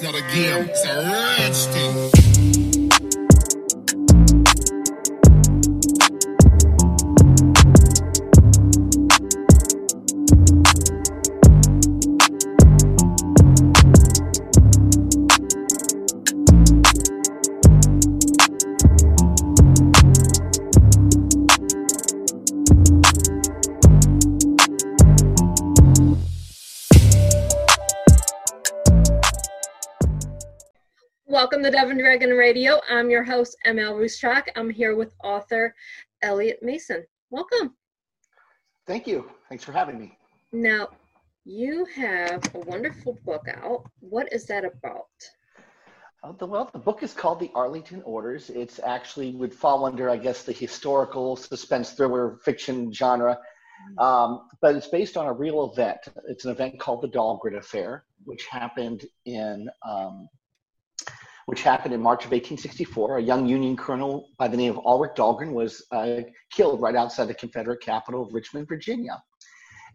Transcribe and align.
It's 0.00 0.04
not 0.04 0.14
a 0.14 0.22
game, 0.32 0.68
it's 0.70 0.84
a 0.86 1.66
thing. 1.72 2.77
To 31.68 31.72
Dove 31.72 31.90
and 31.90 32.00
Dragon 32.00 32.30
Radio. 32.30 32.80
I'm 32.88 33.10
your 33.10 33.22
host, 33.22 33.54
ML 33.66 34.00
Ruscsak. 34.00 34.44
I'm 34.56 34.70
here 34.70 34.96
with 34.96 35.12
author 35.22 35.74
Elliot 36.22 36.60
Mason. 36.62 37.04
Welcome. 37.28 37.74
Thank 38.86 39.06
you. 39.06 39.30
Thanks 39.50 39.64
for 39.64 39.72
having 39.72 39.98
me. 39.98 40.16
Now, 40.50 40.88
you 41.44 41.84
have 41.94 42.42
a 42.54 42.60
wonderful 42.60 43.18
book 43.26 43.44
out. 43.54 43.84
What 44.00 44.32
is 44.32 44.46
that 44.46 44.64
about? 44.64 45.10
Uh, 46.22 46.32
the, 46.38 46.46
well, 46.46 46.70
the 46.72 46.78
book 46.78 47.02
is 47.02 47.12
called 47.12 47.38
The 47.38 47.50
Arlington 47.54 48.00
Orders. 48.06 48.48
It's 48.48 48.80
actually 48.82 49.32
would 49.32 49.52
fall 49.52 49.84
under, 49.84 50.08
I 50.08 50.16
guess, 50.16 50.44
the 50.44 50.52
historical 50.52 51.36
suspense 51.36 51.90
thriller 51.90 52.38
fiction 52.46 52.90
genre. 52.94 53.38
Um, 53.98 54.48
but 54.62 54.74
it's 54.74 54.88
based 54.88 55.18
on 55.18 55.26
a 55.26 55.32
real 55.34 55.70
event. 55.70 55.98
It's 56.28 56.46
an 56.46 56.50
event 56.50 56.80
called 56.80 57.02
the 57.02 57.08
Dahlgren 57.08 57.58
Affair, 57.58 58.04
which 58.24 58.46
happened 58.46 59.04
in 59.26 59.68
um, 59.86 60.30
which 61.48 61.62
happened 61.62 61.94
in 61.94 62.02
March 62.02 62.26
of 62.26 62.30
1864. 62.30 63.16
A 63.16 63.22
young 63.22 63.46
Union 63.46 63.74
colonel 63.74 64.28
by 64.36 64.46
the 64.46 64.56
name 64.56 64.70
of 64.70 64.84
Ulrich 64.84 65.12
Dahlgren 65.16 65.52
was 65.52 65.82
uh, 65.92 66.20
killed 66.52 66.82
right 66.82 66.94
outside 66.94 67.24
the 67.24 67.32
Confederate 67.32 67.80
capital 67.80 68.22
of 68.22 68.34
Richmond, 68.34 68.68
Virginia. 68.68 69.16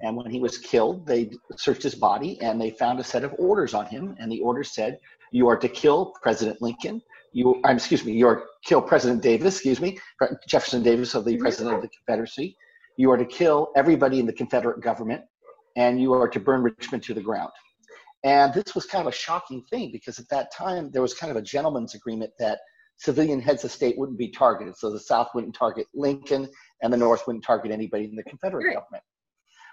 And 0.01 0.17
when 0.17 0.31
he 0.31 0.39
was 0.39 0.57
killed, 0.57 1.05
they 1.05 1.29
searched 1.55 1.83
his 1.83 1.93
body 1.93 2.41
and 2.41 2.59
they 2.59 2.71
found 2.71 2.99
a 2.99 3.03
set 3.03 3.23
of 3.23 3.35
orders 3.37 3.75
on 3.75 3.85
him. 3.85 4.15
And 4.19 4.31
the 4.31 4.39
order 4.39 4.63
said, 4.63 4.97
"You 5.31 5.47
are 5.47 5.55
to 5.57 5.69
kill 5.69 6.15
President 6.23 6.59
Lincoln. 6.59 7.03
You, 7.33 7.61
excuse 7.65 8.03
me, 8.03 8.13
you 8.13 8.27
are 8.27 8.37
to 8.37 8.45
kill 8.65 8.81
President 8.81 9.21
Davis. 9.21 9.57
Excuse 9.57 9.79
me, 9.79 9.99
Jefferson 10.47 10.81
Davis 10.81 11.13
of 11.13 11.23
the 11.23 11.37
President 11.37 11.75
of 11.75 11.83
the 11.83 11.89
Confederacy. 11.89 12.57
You 12.97 13.11
are 13.11 13.17
to 13.17 13.25
kill 13.25 13.71
everybody 13.75 14.19
in 14.19 14.25
the 14.25 14.33
Confederate 14.33 14.81
government, 14.81 15.21
and 15.75 16.01
you 16.01 16.13
are 16.13 16.27
to 16.27 16.39
burn 16.39 16.63
Richmond 16.63 17.03
to 17.03 17.13
the 17.13 17.21
ground." 17.21 17.51
And 18.23 18.53
this 18.53 18.73
was 18.73 18.85
kind 18.85 19.05
of 19.05 19.13
a 19.13 19.15
shocking 19.15 19.63
thing 19.69 19.91
because 19.91 20.17
at 20.17 20.29
that 20.29 20.53
time 20.53 20.91
there 20.91 21.01
was 21.01 21.13
kind 21.13 21.31
of 21.31 21.37
a 21.37 21.41
gentleman's 21.41 21.93
agreement 21.93 22.31
that 22.39 22.59
civilian 22.97 23.41
heads 23.41 23.63
of 23.65 23.71
state 23.71 23.97
wouldn't 23.97 24.17
be 24.17 24.29
targeted. 24.29 24.77
So 24.77 24.89
the 24.89 24.99
South 24.99 25.29
wouldn't 25.35 25.55
target 25.55 25.87
Lincoln 25.93 26.47
and 26.81 26.93
the 26.93 26.97
North 26.97 27.27
wouldn't 27.27 27.43
target 27.43 27.71
anybody 27.71 28.05
in 28.05 28.15
the 28.15 28.23
Confederate 28.23 28.65
right. 28.65 28.75
government. 28.75 29.03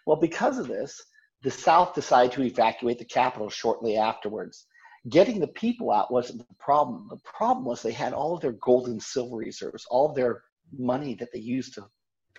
Well, 0.06 0.16
because 0.16 0.58
of 0.58 0.66
this, 0.66 1.00
the 1.42 1.50
South 1.50 1.94
decided 1.94 2.32
to 2.32 2.42
evacuate 2.42 2.98
the 2.98 3.04
capital 3.04 3.48
shortly 3.48 3.96
afterwards. 3.96 4.66
Getting 5.08 5.40
the 5.40 5.48
people 5.48 5.90
out 5.90 6.12
wasn't 6.12 6.40
the 6.40 6.54
problem. 6.58 7.06
The 7.08 7.20
problem 7.24 7.64
was 7.64 7.82
they 7.82 7.92
had 7.92 8.12
all 8.12 8.34
of 8.34 8.40
their 8.40 8.52
gold 8.52 8.88
and 8.88 9.02
silver 9.02 9.36
reserves, 9.36 9.86
all 9.90 10.10
of 10.10 10.14
their 10.14 10.42
money 10.76 11.14
that 11.14 11.32
they 11.32 11.38
used 11.38 11.74
to, 11.74 11.86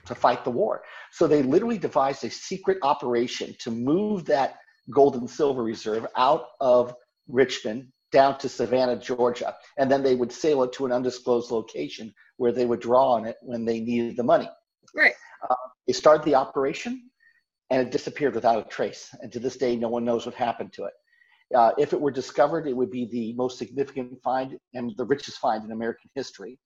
to 0.06 0.14
fight 0.14 0.44
the 0.44 0.52
war. 0.52 0.84
So 1.12 1.26
they 1.26 1.42
literally 1.42 1.80
devised 1.80 2.24
a 2.24 2.30
secret 2.30 2.78
operation 2.84 3.56
to 3.60 3.72
move 3.72 4.26
that 4.26 4.58
gold 4.92 5.16
and 5.16 5.30
silver 5.30 5.64
reserve 5.64 6.06
out 6.16 6.48
of 6.60 6.94
Richmond 7.28 7.88
down 8.12 8.38
to 8.40 8.50
Savannah, 8.50 8.98
Georgia. 8.98 9.56
And 9.78 9.90
then 9.90 10.04
they 10.04 10.16
would 10.16 10.32
sail 10.32 10.64
it 10.64 10.74
to 10.74 10.86
an 10.86 10.92
undisclosed 10.92 11.52
location 11.52 12.14
where 12.38 12.52
they 12.52 12.66
would 12.66 12.82
draw 12.82 13.14
on 13.14 13.26
it 13.26 13.38
when 13.42 13.66
they 13.66 13.80
needed 13.80 14.18
the 14.18 14.24
money. 14.24 14.50
Right. 14.94 15.14
Uh, 15.50 15.56
they 15.88 15.94
started 15.94 16.26
the 16.26 16.36
operation 16.36 17.10
and 17.70 17.82
it 17.82 17.92
disappeared 17.92 18.36
without 18.36 18.66
a 18.66 18.70
trace. 18.70 19.10
And 19.22 19.32
to 19.32 19.40
this 19.40 19.56
day, 19.56 19.76
no 19.76 19.88
one 19.88 20.04
knows 20.04 20.26
what 20.26 20.36
happened 20.36 20.74
to 20.74 20.86
it. 20.86 20.94
Uh, 21.56 21.72
if 21.78 21.94
it 21.94 22.00
were 22.00 22.12
discovered, 22.12 22.68
it 22.68 22.76
would 22.76 22.92
be 22.92 23.08
the 23.12 23.34
most 23.34 23.58
significant 23.58 24.22
find 24.22 24.58
and 24.74 24.94
the 24.98 25.06
richest 25.06 25.38
find 25.40 25.64
in 25.64 25.72
American 25.72 26.10
history. 26.16 26.60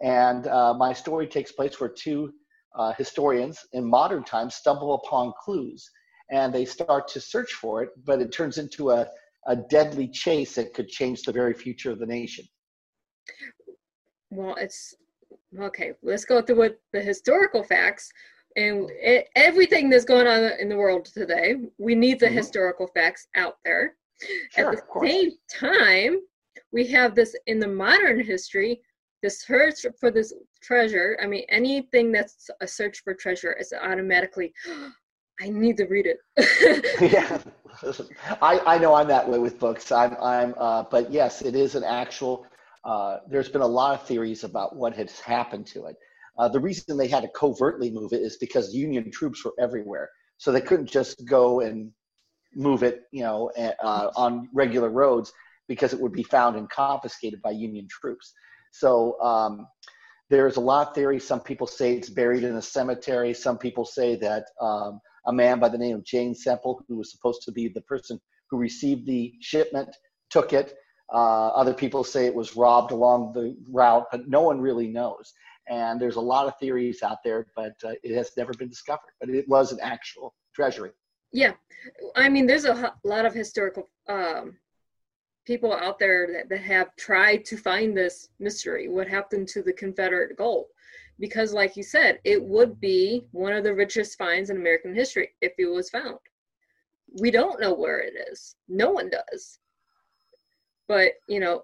And 0.00 0.46
uh, 0.46 0.74
my 0.74 0.92
story 0.92 1.26
takes 1.26 1.52
place 1.52 1.80
where 1.80 1.90
two 1.90 2.32
uh, 2.74 2.92
historians 2.92 3.58
in 3.72 3.84
modern 3.84 4.24
times 4.24 4.54
stumble 4.54 4.94
upon 4.94 5.32
clues 5.42 5.90
and 6.30 6.52
they 6.52 6.64
start 6.64 7.08
to 7.08 7.20
search 7.20 7.54
for 7.54 7.82
it, 7.82 7.90
but 8.04 8.20
it 8.20 8.32
turns 8.32 8.58
into 8.58 8.90
a, 8.90 9.06
a 9.46 9.56
deadly 9.56 10.08
chase 10.08 10.54
that 10.56 10.74
could 10.74 10.88
change 10.88 11.22
the 11.22 11.32
very 11.32 11.54
future 11.54 11.90
of 11.90 11.98
the 11.98 12.06
nation. 12.06 12.44
Well, 14.30 14.54
it's 14.56 14.94
okay. 15.58 15.92
Let's 16.02 16.24
go 16.24 16.42
through 16.42 16.56
what 16.56 16.80
the 16.92 17.00
historical 17.00 17.62
facts 17.62 18.10
and 18.56 18.90
it, 18.90 19.28
everything 19.36 19.88
that's 19.88 20.04
going 20.04 20.26
on 20.26 20.52
in 20.58 20.68
the 20.68 20.76
world 20.76 21.06
today. 21.06 21.56
We 21.78 21.94
need 21.94 22.20
the 22.20 22.26
mm-hmm. 22.26 22.36
historical 22.36 22.88
facts 22.88 23.28
out 23.36 23.56
there. 23.64 23.94
Sure, 24.50 24.72
At 24.72 24.76
the 24.76 25.08
same 25.08 25.30
time, 25.50 26.18
we 26.72 26.86
have 26.88 27.14
this 27.14 27.36
in 27.46 27.58
the 27.58 27.68
modern 27.68 28.22
history 28.22 28.80
the 29.22 29.30
search 29.30 29.84
for 29.98 30.10
this 30.10 30.32
treasure 30.62 31.18
i 31.22 31.26
mean 31.26 31.44
anything 31.48 32.12
that's 32.12 32.50
a 32.60 32.66
search 32.66 33.02
for 33.02 33.14
treasure 33.14 33.52
is 33.54 33.72
automatically 33.72 34.52
I 35.40 35.48
need 35.50 35.76
to 35.76 35.86
read 35.86 36.06
it. 36.06 36.18
yeah, 37.12 37.38
I, 38.42 38.60
I 38.60 38.78
know 38.78 38.94
I'm 38.94 39.08
that 39.08 39.28
way 39.28 39.38
with 39.38 39.58
books. 39.58 39.92
I'm 39.92 40.16
I'm 40.20 40.54
uh, 40.58 40.84
but 40.90 41.10
yes, 41.12 41.42
it 41.42 41.54
is 41.54 41.74
an 41.74 41.84
actual. 41.84 42.46
Uh, 42.84 43.18
there's 43.28 43.48
been 43.48 43.60
a 43.60 43.66
lot 43.66 43.94
of 43.94 44.06
theories 44.06 44.44
about 44.44 44.76
what 44.76 44.94
has 44.96 45.20
happened 45.20 45.66
to 45.66 45.86
it. 45.86 45.96
Uh, 46.38 46.48
the 46.48 46.60
reason 46.60 46.96
they 46.96 47.08
had 47.08 47.22
to 47.22 47.28
covertly 47.28 47.90
move 47.90 48.12
it 48.12 48.22
is 48.22 48.36
because 48.36 48.74
Union 48.74 49.10
troops 49.10 49.44
were 49.44 49.52
everywhere, 49.58 50.08
so 50.38 50.52
they 50.52 50.60
couldn't 50.60 50.86
just 50.88 51.26
go 51.26 51.60
and 51.60 51.90
move 52.54 52.82
it, 52.82 53.02
you 53.12 53.22
know, 53.22 53.50
uh, 53.56 54.10
on 54.16 54.48
regular 54.54 54.90
roads 54.90 55.32
because 55.68 55.92
it 55.92 56.00
would 56.00 56.12
be 56.12 56.22
found 56.22 56.56
and 56.56 56.68
confiscated 56.70 57.40
by 57.42 57.50
Union 57.50 57.86
troops. 57.90 58.32
So 58.72 59.20
um, 59.20 59.66
there's 60.30 60.56
a 60.56 60.60
lot 60.60 60.88
of 60.88 60.94
theories. 60.94 61.26
Some 61.26 61.40
people 61.40 61.66
say 61.66 61.94
it's 61.94 62.10
buried 62.10 62.44
in 62.44 62.56
a 62.56 62.62
cemetery. 62.62 63.34
Some 63.34 63.58
people 63.58 63.84
say 63.84 64.16
that 64.16 64.46
um, 64.60 65.00
a 65.26 65.32
man 65.32 65.58
by 65.58 65.68
the 65.68 65.78
name 65.78 65.96
of 65.96 66.04
James 66.04 66.42
Semple, 66.42 66.82
who 66.88 66.96
was 66.96 67.10
supposed 67.10 67.42
to 67.42 67.52
be 67.52 67.68
the 67.68 67.80
person 67.82 68.20
who 68.50 68.56
received 68.56 69.06
the 69.06 69.34
shipment, 69.40 69.94
took 70.30 70.52
it. 70.52 70.74
Uh, 71.12 71.48
other 71.48 71.72
people 71.72 72.04
say 72.04 72.26
it 72.26 72.34
was 72.34 72.56
robbed 72.56 72.92
along 72.92 73.32
the 73.32 73.56
route, 73.70 74.06
but 74.10 74.28
no 74.28 74.42
one 74.42 74.60
really 74.60 74.88
knows. 74.88 75.32
And 75.68 76.00
there's 76.00 76.16
a 76.16 76.20
lot 76.20 76.46
of 76.46 76.58
theories 76.58 77.02
out 77.02 77.18
there, 77.24 77.46
but 77.54 77.74
uh, 77.84 77.92
it 78.02 78.14
has 78.14 78.30
never 78.36 78.52
been 78.54 78.68
discovered. 78.68 79.12
But 79.20 79.30
it 79.30 79.48
was 79.48 79.72
an 79.72 79.80
actual 79.80 80.34
treasury. 80.54 80.90
Yeah, 81.32 81.52
I 82.16 82.28
mean, 82.28 82.46
there's 82.46 82.64
a 82.64 82.94
lot 83.04 83.26
of 83.26 83.34
historical 83.34 83.90
um, 84.08 84.56
people 85.46 85.74
out 85.74 85.98
there 85.98 86.26
that, 86.32 86.48
that 86.48 86.62
have 86.62 86.94
tried 86.96 87.44
to 87.46 87.56
find 87.56 87.96
this 87.96 88.28
mystery. 88.38 88.88
What 88.88 89.08
happened 89.08 89.48
to 89.48 89.62
the 89.62 89.72
Confederate 89.72 90.36
gold? 90.36 90.66
Because 91.20 91.52
like 91.52 91.76
you 91.76 91.82
said 91.82 92.18
it 92.24 92.42
would 92.42 92.80
be 92.80 93.26
one 93.32 93.52
of 93.52 93.64
the 93.64 93.74
richest 93.74 94.16
finds 94.16 94.50
in 94.50 94.56
american 94.56 94.94
history 94.94 95.30
if 95.40 95.52
it 95.58 95.66
was 95.66 95.90
found. 95.90 96.18
We 97.20 97.30
don't 97.30 97.60
know 97.60 97.72
where 97.72 98.00
it 98.00 98.14
is. 98.30 98.54
No 98.68 98.90
one 98.90 99.10
does. 99.10 99.58
But 100.86 101.12
you 101.28 101.40
know 101.40 101.62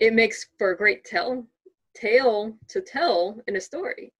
it 0.00 0.14
makes 0.14 0.46
for 0.58 0.70
a 0.70 0.76
great 0.76 1.04
tell 1.04 1.46
tale 1.94 2.56
to 2.68 2.80
tell 2.80 3.40
in 3.46 3.56
a 3.56 3.60
story. 3.60 4.12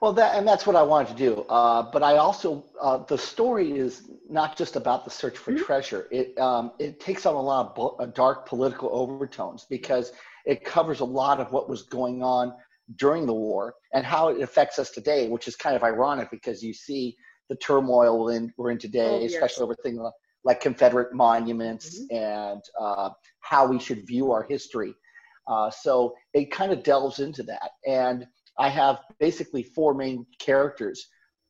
Well 0.00 0.12
that 0.12 0.36
and 0.36 0.46
that's 0.46 0.66
what 0.66 0.76
i 0.76 0.82
wanted 0.82 1.08
to 1.08 1.14
do. 1.14 1.40
Uh, 1.48 1.90
but 1.90 2.02
i 2.02 2.16
also 2.16 2.64
uh, 2.80 2.98
the 2.98 3.18
story 3.18 3.78
is 3.78 4.10
not 4.28 4.56
just 4.56 4.76
about 4.76 5.04
the 5.04 5.10
search 5.10 5.38
for 5.38 5.52
mm-hmm. 5.52 5.64
treasure. 5.64 6.06
It 6.10 6.38
um, 6.38 6.72
it 6.78 7.00
takes 7.00 7.26
on 7.26 7.34
a 7.34 7.40
lot 7.40 7.66
of 7.66 7.74
bo- 7.74 7.96
uh, 7.98 8.06
dark 8.06 8.46
political 8.46 8.90
overtones 8.92 9.66
because 9.68 10.12
it 10.44 10.64
covers 10.64 11.00
a 11.00 11.04
lot 11.04 11.40
of 11.40 11.52
what 11.52 11.68
was 11.68 11.82
going 11.82 12.22
on 12.22 12.54
during 12.96 13.26
the 13.26 13.34
war 13.34 13.74
and 13.92 14.04
how 14.04 14.28
it 14.28 14.40
affects 14.40 14.78
us 14.78 14.90
today, 14.90 15.28
which 15.28 15.48
is 15.48 15.56
kind 15.56 15.76
of 15.76 15.82
ironic 15.82 16.30
because 16.30 16.62
you 16.62 16.72
see 16.72 17.16
the 17.48 17.56
turmoil 17.56 18.24
we're 18.24 18.34
in, 18.34 18.52
we're 18.56 18.70
in 18.70 18.78
today, 18.78 19.16
oh, 19.16 19.20
yes. 19.20 19.34
especially 19.34 19.64
over 19.64 19.74
things 19.82 20.00
like 20.44 20.60
Confederate 20.60 21.14
monuments 21.14 22.00
mm-hmm. 22.00 22.16
and 22.16 22.62
uh, 22.80 23.10
how 23.40 23.66
we 23.66 23.78
should 23.78 24.06
view 24.06 24.32
our 24.32 24.42
history. 24.42 24.94
Uh, 25.46 25.70
so 25.70 26.14
it 26.34 26.50
kind 26.50 26.72
of 26.72 26.82
delves 26.82 27.20
into 27.20 27.42
that. 27.42 27.70
And 27.86 28.26
I 28.58 28.68
have 28.68 28.98
basically 29.18 29.62
four 29.62 29.94
main 29.94 30.26
characters 30.38 31.06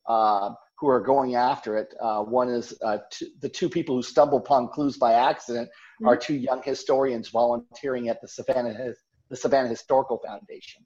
uh, 0.07 0.51
who 0.79 0.87
are 0.87 1.01
going 1.01 1.35
after 1.35 1.77
it. 1.77 1.93
Uh, 2.01 2.23
one 2.23 2.49
is 2.49 2.73
uh, 2.83 2.99
t- 3.11 3.31
the 3.41 3.49
two 3.49 3.69
people 3.69 3.95
who 3.95 4.03
stumble 4.03 4.37
upon 4.37 4.69
clues 4.69 4.97
by 4.97 5.13
accident 5.13 5.67
mm-hmm. 5.67 6.07
are 6.07 6.15
two 6.15 6.35
young 6.35 6.61
historians 6.63 7.29
volunteering 7.29 8.09
at 8.09 8.21
the 8.21 8.27
Savannah, 8.27 8.93
the 9.29 9.35
Savannah 9.35 9.69
Historical 9.69 10.21
Foundation 10.25 10.85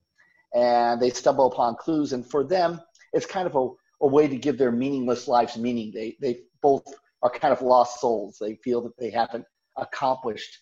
and 0.53 1.01
they 1.01 1.09
stumble 1.09 1.47
upon 1.47 1.75
clues. 1.75 2.13
And 2.13 2.25
for 2.25 2.43
them, 2.43 2.79
it's 3.13 3.25
kind 3.25 3.47
of 3.47 3.55
a, 3.55 3.69
a 4.05 4.07
way 4.07 4.27
to 4.27 4.35
give 4.35 4.57
their 4.57 4.71
meaningless 4.71 5.27
lives 5.27 5.57
meaning. 5.57 5.91
They, 5.93 6.17
they 6.21 6.41
both 6.61 6.85
are 7.21 7.29
kind 7.29 7.53
of 7.53 7.61
lost 7.61 8.01
souls. 8.01 8.37
They 8.39 8.55
feel 8.55 8.81
that 8.81 8.97
they 8.97 9.09
haven't 9.09 9.45
accomplished 9.77 10.59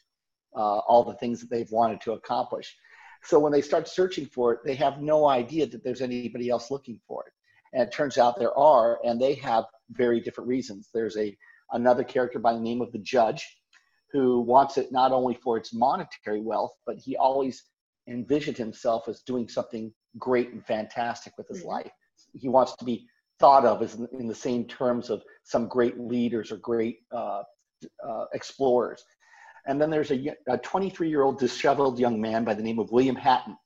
uh, 0.56 0.80
all 0.80 1.04
the 1.04 1.16
things 1.16 1.42
that 1.42 1.50
they've 1.50 1.72
wanted 1.72 2.02
to 2.02 2.14
accomplish. 2.14 2.76
So 3.24 3.40
when 3.40 3.52
they 3.52 3.62
start 3.62 3.88
searching 3.88 4.26
for 4.26 4.54
it, 4.54 4.60
they 4.66 4.76
have 4.76 5.02
no 5.02 5.28
idea 5.28 5.68
that 5.68 5.84
there's 5.84 6.02
anybody 6.02 6.50
else 6.50 6.72
looking 6.72 7.00
for 7.08 7.24
it. 7.28 7.34
And 7.74 7.88
it 7.88 7.94
turns 7.94 8.18
out 8.18 8.38
there 8.38 8.58
are, 8.58 9.00
and 9.06 9.22
they 9.22 9.36
have 9.36 9.66
very 9.92 10.20
different 10.20 10.50
reasons. 10.50 10.90
There's 10.94 11.18
a 11.18 11.38
another 11.74 12.04
character 12.04 12.38
by 12.38 12.54
the 12.54 12.60
name 12.60 12.82
of 12.82 12.92
the 12.92 13.00
judge 13.00 13.48
who 14.12 14.42
wants 14.42 14.78
it 14.78 14.92
not 14.92 15.14
only 15.14 15.36
for 15.36 15.56
its 15.58 15.74
monetary 15.74 16.42
wealth, 16.42 16.74
but 16.86 16.98
he 16.98 17.16
always 17.16 17.64
envisioned 18.08 18.58
himself 18.58 19.08
as 19.08 19.22
doing 19.22 19.48
something 19.48 19.92
great 20.18 20.52
and 20.52 20.66
fantastic 20.66 21.34
with 21.38 21.48
his 21.48 21.60
mm-hmm. 21.60 21.70
life. 21.70 21.92
He 22.34 22.50
wants 22.50 22.76
to 22.78 22.86
be 22.86 23.08
thought 23.40 23.66
of 23.66 23.82
as 23.82 23.96
in, 23.96 24.08
in, 24.20 24.28
the 24.28 24.36
same 24.36 24.66
terms 24.66 25.10
of 25.10 25.24
some 25.44 25.68
great 25.68 26.00
leaders 26.00 26.52
or 26.52 26.58
great 26.58 27.00
uh, 27.12 27.42
uh, 28.08 28.26
explorers. 28.34 29.04
And 29.68 29.82
then 29.82 29.90
there's 29.90 30.12
a 30.12 30.36
23 30.64 31.10
year 31.10 31.24
old 31.24 31.40
disheveled 31.40 32.00
young 32.00 32.20
man 32.20 32.44
by 32.44 32.54
the 32.54 32.64
name 32.64 32.80
of 32.80 32.92
William 32.92 33.16
Hatton 33.16 33.58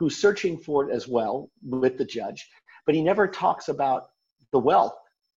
who's 0.00 0.16
searching 0.16 0.56
for 0.56 0.88
it 0.88 0.92
as 0.92 1.06
well 1.06 1.50
with 1.62 1.98
the 1.98 2.04
judge, 2.06 2.48
but 2.86 2.94
he 2.94 3.02
never 3.02 3.28
talks 3.28 3.68
about 3.68 4.06
the 4.50 4.58
wealth. 4.58 4.94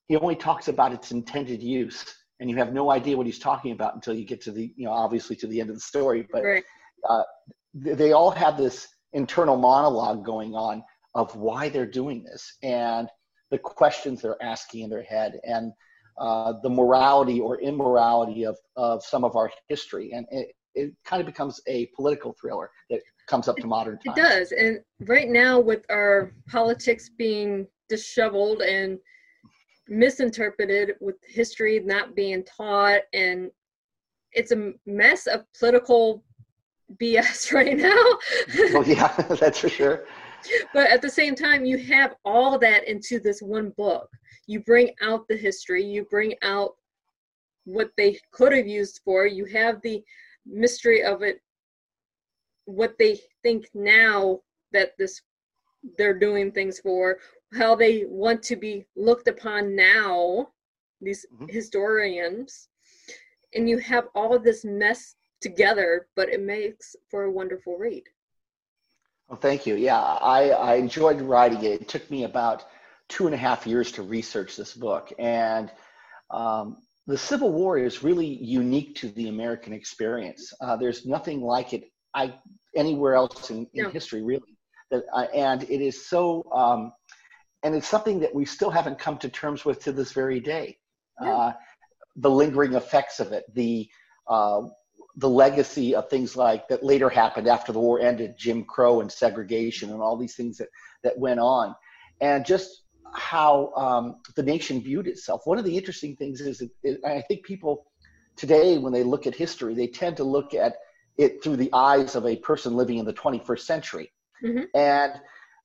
He 0.08 0.16
only 0.16 0.38
talks 0.38 0.70
about 0.70 0.94
its 0.94 1.12
intended 1.12 1.62
use. 1.62 2.16
And 2.40 2.50
you 2.50 2.56
have 2.56 2.74
no 2.74 2.90
idea 2.90 3.18
what 3.18 3.26
he's 3.26 3.40
talking 3.40 3.74
about 3.74 3.94
until 3.94 4.14
you 4.14 4.26
get 4.26 4.42
to 4.44 4.52
the, 4.52 4.74
you 4.78 4.86
know, 4.86 4.92
obviously 4.92 5.36
to 5.36 5.48
the 5.48 5.60
end 5.60 5.70
of 5.70 5.76
the 5.76 5.82
story. 5.82 6.26
But 6.32 6.44
right. 6.44 6.64
uh, 7.08 7.24
they 7.74 8.12
all 8.12 8.32
have 8.32 8.58
this 8.58 8.88
internal 9.14 9.58
monologue 9.58 10.26
going 10.26 10.56
on 10.56 10.84
of 11.16 11.36
why 11.36 11.70
they're 11.70 11.86
doing 11.86 12.24
this 12.24 12.58
and 12.64 13.08
the 13.52 13.58
questions 13.58 14.22
they're 14.22 14.42
asking 14.42 14.82
in 14.82 14.90
their 14.90 15.04
head. 15.04 15.40
And 15.44 15.72
uh, 16.20 16.54
the 16.62 16.70
morality 16.70 17.40
or 17.40 17.60
immorality 17.60 18.46
of, 18.46 18.58
of 18.76 19.04
some 19.04 19.24
of 19.24 19.36
our 19.36 19.52
history. 19.68 20.12
And 20.14 20.26
it, 20.32 20.56
it 20.76 20.94
kind 21.06 21.20
of 21.20 21.26
becomes 21.26 21.62
a 21.68 21.88
political 21.96 22.36
thriller 22.40 22.70
that 22.90 23.02
comes 23.28 23.48
up 23.48 23.58
to 23.58 23.68
modern 23.68 24.00
times. 24.00 24.18
It 24.18 24.22
does. 24.22 24.52
And 24.52 24.80
right 25.08 25.30
now, 25.30 25.60
with 25.60 25.86
our 25.90 26.34
politics 26.48 27.10
being 27.10 27.68
disheveled 27.90 28.62
and 28.62 29.00
misinterpreted, 29.88 30.94
with 31.02 31.16
history 31.28 31.80
not 31.80 32.16
being 32.16 32.44
taught, 32.44 33.02
and 33.14 33.52
it's 34.34 34.52
a 34.52 34.74
mess 34.86 35.28
of 35.28 35.46
political 35.58 36.24
BS 37.02 37.52
right 37.54 37.78
now. 37.78 38.04
well, 38.74 38.84
yeah, 38.88 39.08
that's 39.40 39.60
for 39.60 39.70
sure. 39.70 40.06
But 40.74 40.90
at 40.90 41.02
the 41.02 41.10
same 41.10 41.36
time, 41.36 41.64
you 41.64 41.78
have 41.78 42.16
all 42.26 42.60
that 42.60 42.88
into 42.88 43.20
this 43.20 43.42
one 43.42 43.70
book 43.78 44.10
you 44.48 44.60
bring 44.62 44.92
out 45.02 45.28
the 45.28 45.38
history 45.38 45.84
you 45.84 46.06
bring 46.06 46.34
out 46.42 46.72
what 47.66 47.92
they 47.98 48.20
could 48.32 48.52
have 48.52 48.68
used 48.68 49.02
for 49.06 49.26
you 49.26 49.46
have 49.46 49.82
the 49.82 50.02
mystery 50.46 51.04
of 51.04 51.22
it 51.22 51.40
what 52.66 52.94
they 53.00 53.20
think 53.42 53.68
now 53.74 54.40
that 54.72 54.92
this 54.98 55.22
they're 55.98 56.18
doing 56.18 56.52
things 56.52 56.80
for 56.80 57.18
how 57.54 57.76
they 57.76 58.06
want 58.08 58.42
to 58.42 58.56
be 58.56 58.86
looked 58.96 59.28
upon 59.28 59.76
now 59.76 60.48
these 61.02 61.26
mm-hmm. 61.34 61.46
historians 61.50 62.70
and 63.54 63.70
you 63.70 63.78
have 63.78 64.08
all 64.16 64.40
this 64.40 64.66
mess 64.66 65.16
together 65.44 66.08
but 66.16 66.30
it 66.30 66.42
makes 66.42 66.96
for 67.12 67.26
a 67.26 67.32
wonderful 67.32 67.78
read 67.78 68.04
well 69.28 69.40
thank 69.40 69.68
you 69.68 69.76
yeah 69.76 70.02
i 70.02 70.50
i 70.50 70.74
enjoyed 70.76 71.22
writing 71.22 71.64
it 71.64 71.82
it 71.82 71.88
took 71.88 72.10
me 72.10 72.24
about 72.24 72.66
two 73.10 73.26
and 73.26 73.36
a 73.36 73.38
half 73.38 73.68
years 73.68 73.92
to 73.94 74.02
research 74.02 74.56
this 74.56 74.74
book. 74.74 75.12
And 75.20 75.72
um, 76.32 76.78
the 77.06 77.18
Civil 77.18 77.52
War 77.52 77.78
is 77.78 78.04
really 78.04 78.26
unique 78.26 78.96
to 78.96 79.10
the 79.10 79.30
American 79.30 79.74
experience. 79.74 80.52
Uh, 80.62 80.76
there's 80.76 81.06
nothing 81.06 81.42
like 81.42 81.74
it 81.74 81.84
I, 82.16 82.34
anywhere 82.76 83.16
else 83.16 83.50
in, 83.50 83.68
in 83.74 83.92
history, 83.92 84.24
really. 84.24 84.58
That, 84.92 85.04
uh, 85.14 85.28
and 85.34 85.64
it 85.64 85.82
is 85.82 86.08
so, 86.08 86.48
um, 86.52 86.92
and 87.64 87.76
it's 87.76 87.88
something 87.88 88.20
that 88.20 88.34
we 88.34 88.46
still 88.46 88.70
haven't 88.70 89.00
come 89.00 89.18
to 89.20 89.30
terms 89.30 89.64
with 89.64 89.84
to 89.84 89.92
this 89.92 90.12
very 90.12 90.40
day. 90.40 90.78
Uh, 91.22 91.54
the 92.16 92.30
lingering 92.30 92.74
effects 92.74 93.20
of 93.20 93.32
it, 93.32 93.46
the 93.54 93.88
uh, 94.28 94.62
the 95.18 95.30
legacy 95.30 95.94
of 95.96 96.10
things 96.10 96.36
like 96.36 96.68
that 96.68 96.84
later 96.84 97.10
happened 97.10 97.48
after 97.48 97.72
the 97.72 97.80
war 97.80 98.00
ended, 98.00 98.36
Jim 98.38 98.64
Crow 98.64 99.02
and 99.02 99.12
segregation 99.12 99.92
and 99.92 100.02
all 100.02 100.18
these 100.18 100.36
things 100.36 100.58
that 100.58 100.70
that 101.04 101.18
went 101.18 101.40
on, 101.40 101.76
and 102.22 102.46
just 102.46 102.84
how 103.14 103.72
um, 103.76 104.18
the 104.36 104.44
nation 104.44 104.82
viewed 104.82 105.08
itself. 105.08 105.42
One 105.46 105.60
of 105.60 105.66
the 105.66 105.78
interesting 105.78 106.16
things 106.16 106.42
is, 106.42 106.62
it, 106.62 106.72
it, 106.84 107.00
I 107.06 107.22
think 107.22 107.46
people 107.46 107.86
today, 108.36 108.78
when 108.78 108.94
they 108.94 109.04
look 109.04 109.28
at 109.28 109.36
history, 109.36 109.76
they 109.76 109.88
tend 109.88 110.18
to 110.18 110.24
look 110.24 110.54
at 110.54 110.76
it 111.18 111.44
through 111.44 111.58
the 111.58 111.70
eyes 111.74 112.16
of 112.16 112.26
a 112.26 112.36
person 112.38 112.76
living 112.76 112.98
in 112.98 113.06
the 113.06 113.14
21st 113.14 113.60
century. 113.60 114.12
Mm-hmm. 114.44 114.64
And 114.74 115.14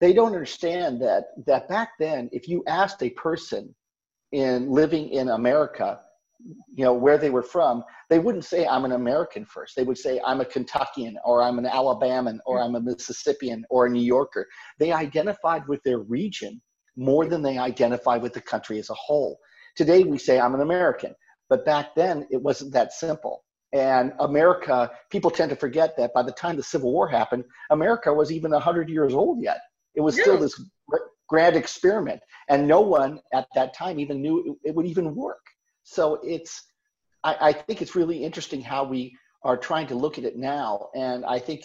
they 0.01 0.13
don't 0.13 0.27
understand 0.27 1.01
that, 1.03 1.29
that 1.47 1.69
back 1.69 1.93
then, 1.99 2.29
if 2.33 2.49
you 2.49 2.63
asked 2.67 3.03
a 3.03 3.11
person 3.11 3.75
in 4.33 4.71
living 4.71 5.09
in 5.09 5.31
America, 5.31 6.01
you 6.45 6.85
know, 6.85 6.93
where 6.93 7.19
they 7.19 7.31
were 7.31 7.43
from, 7.43 7.83
they 8.09 8.19
wouldn't 8.19 8.45
say, 8.45 8.67
I'm 8.67 8.85
an 8.85 8.93
American 8.93 9.45
first. 9.45 9.75
They 9.77 9.83
would 9.83 9.99
say, 9.99 10.21
I'm 10.25 10.41
a 10.41 10.45
Kentuckian, 10.45 11.17
or 11.25 11.43
I'm 11.43 11.59
an 11.59 11.65
Alabaman, 11.65 12.39
or 12.47 12.61
I'm 12.63 12.77
a 12.77 12.81
Mississippian, 12.81 13.65
or 13.71 13.87
a 13.87 13.91
New 13.91 14.03
Yorker. 14.03 14.47
They 14.79 14.93
identified 14.93 15.67
with 15.67 15.83
their 15.83 15.99
region 15.99 16.61
more 16.97 17.27
than 17.27 17.43
they 17.43 17.59
identify 17.59 18.17
with 18.17 18.33
the 18.33 18.41
country 18.41 18.79
as 18.79 18.91
a 18.91 18.95
whole. 18.95 19.39
Today 19.77 20.05
we 20.05 20.19
say, 20.19 20.41
I'm 20.41 20.55
an 20.55 20.61
American, 20.61 21.15
but 21.49 21.65
back 21.65 21.95
then 21.95 22.27
it 22.31 22.43
wasn't 22.43 22.73
that 22.73 22.93
simple. 22.93 23.45
And 23.73 24.13
America, 24.21 24.91
people 25.11 25.31
tend 25.31 25.51
to 25.51 25.57
forget 25.57 25.97
that 25.99 26.15
by 26.15 26.23
the 26.23 26.33
time 26.33 26.57
the 26.57 26.63
Civil 26.63 26.93
War 26.93 27.07
happened, 27.07 27.45
America 27.71 28.13
was 28.13 28.33
even 28.33 28.51
100 28.51 28.89
years 28.89 29.13
old 29.13 29.43
yet. 29.43 29.59
It 29.95 30.01
was 30.01 30.19
still 30.19 30.39
this 30.39 30.59
grand 31.29 31.57
experiment. 31.57 32.21
And 32.49 32.67
no 32.67 32.81
one 32.81 33.21
at 33.35 33.47
that 33.55 33.75
time 33.75 34.01
even 34.01 34.23
knew 34.23 34.59
it 34.65 34.75
would 34.75 34.87
even 34.87 35.15
work. 35.15 35.45
So 35.91 36.21
it's, 36.23 36.65
I, 37.25 37.37
I 37.41 37.53
think 37.53 37.81
it's 37.81 37.97
really 37.97 38.23
interesting 38.23 38.61
how 38.61 38.85
we 38.85 39.17
are 39.43 39.57
trying 39.57 39.87
to 39.87 39.95
look 39.95 40.19
at 40.19 40.25
it 40.25 40.37
now. 40.37 40.91
And 40.95 41.25
I 41.25 41.39
think 41.39 41.65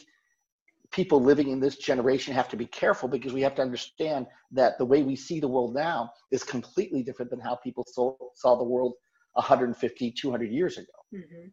people 0.91 1.21
living 1.21 1.49
in 1.49 1.59
this 1.59 1.75
generation 1.75 2.33
have 2.33 2.47
to 2.49 2.55
be 2.55 2.67
careful 2.67 3.09
because 3.09 3.33
we 3.33 3.41
have 3.41 3.55
to 3.55 3.61
understand 3.61 4.27
that 4.51 4.77
the 4.77 4.85
way 4.85 5.03
we 5.03 5.15
see 5.15 5.39
the 5.39 5.47
world 5.47 5.73
now 5.73 6.09
is 6.31 6.43
completely 6.43 7.03
different 7.03 7.31
than 7.31 7.39
how 7.39 7.55
people 7.55 7.83
saw, 7.85 8.15
saw 8.35 8.55
the 8.55 8.63
world 8.63 8.93
150 9.33 10.11
200 10.11 10.51
years 10.51 10.77
ago 10.77 10.91
mm-hmm. 11.13 11.47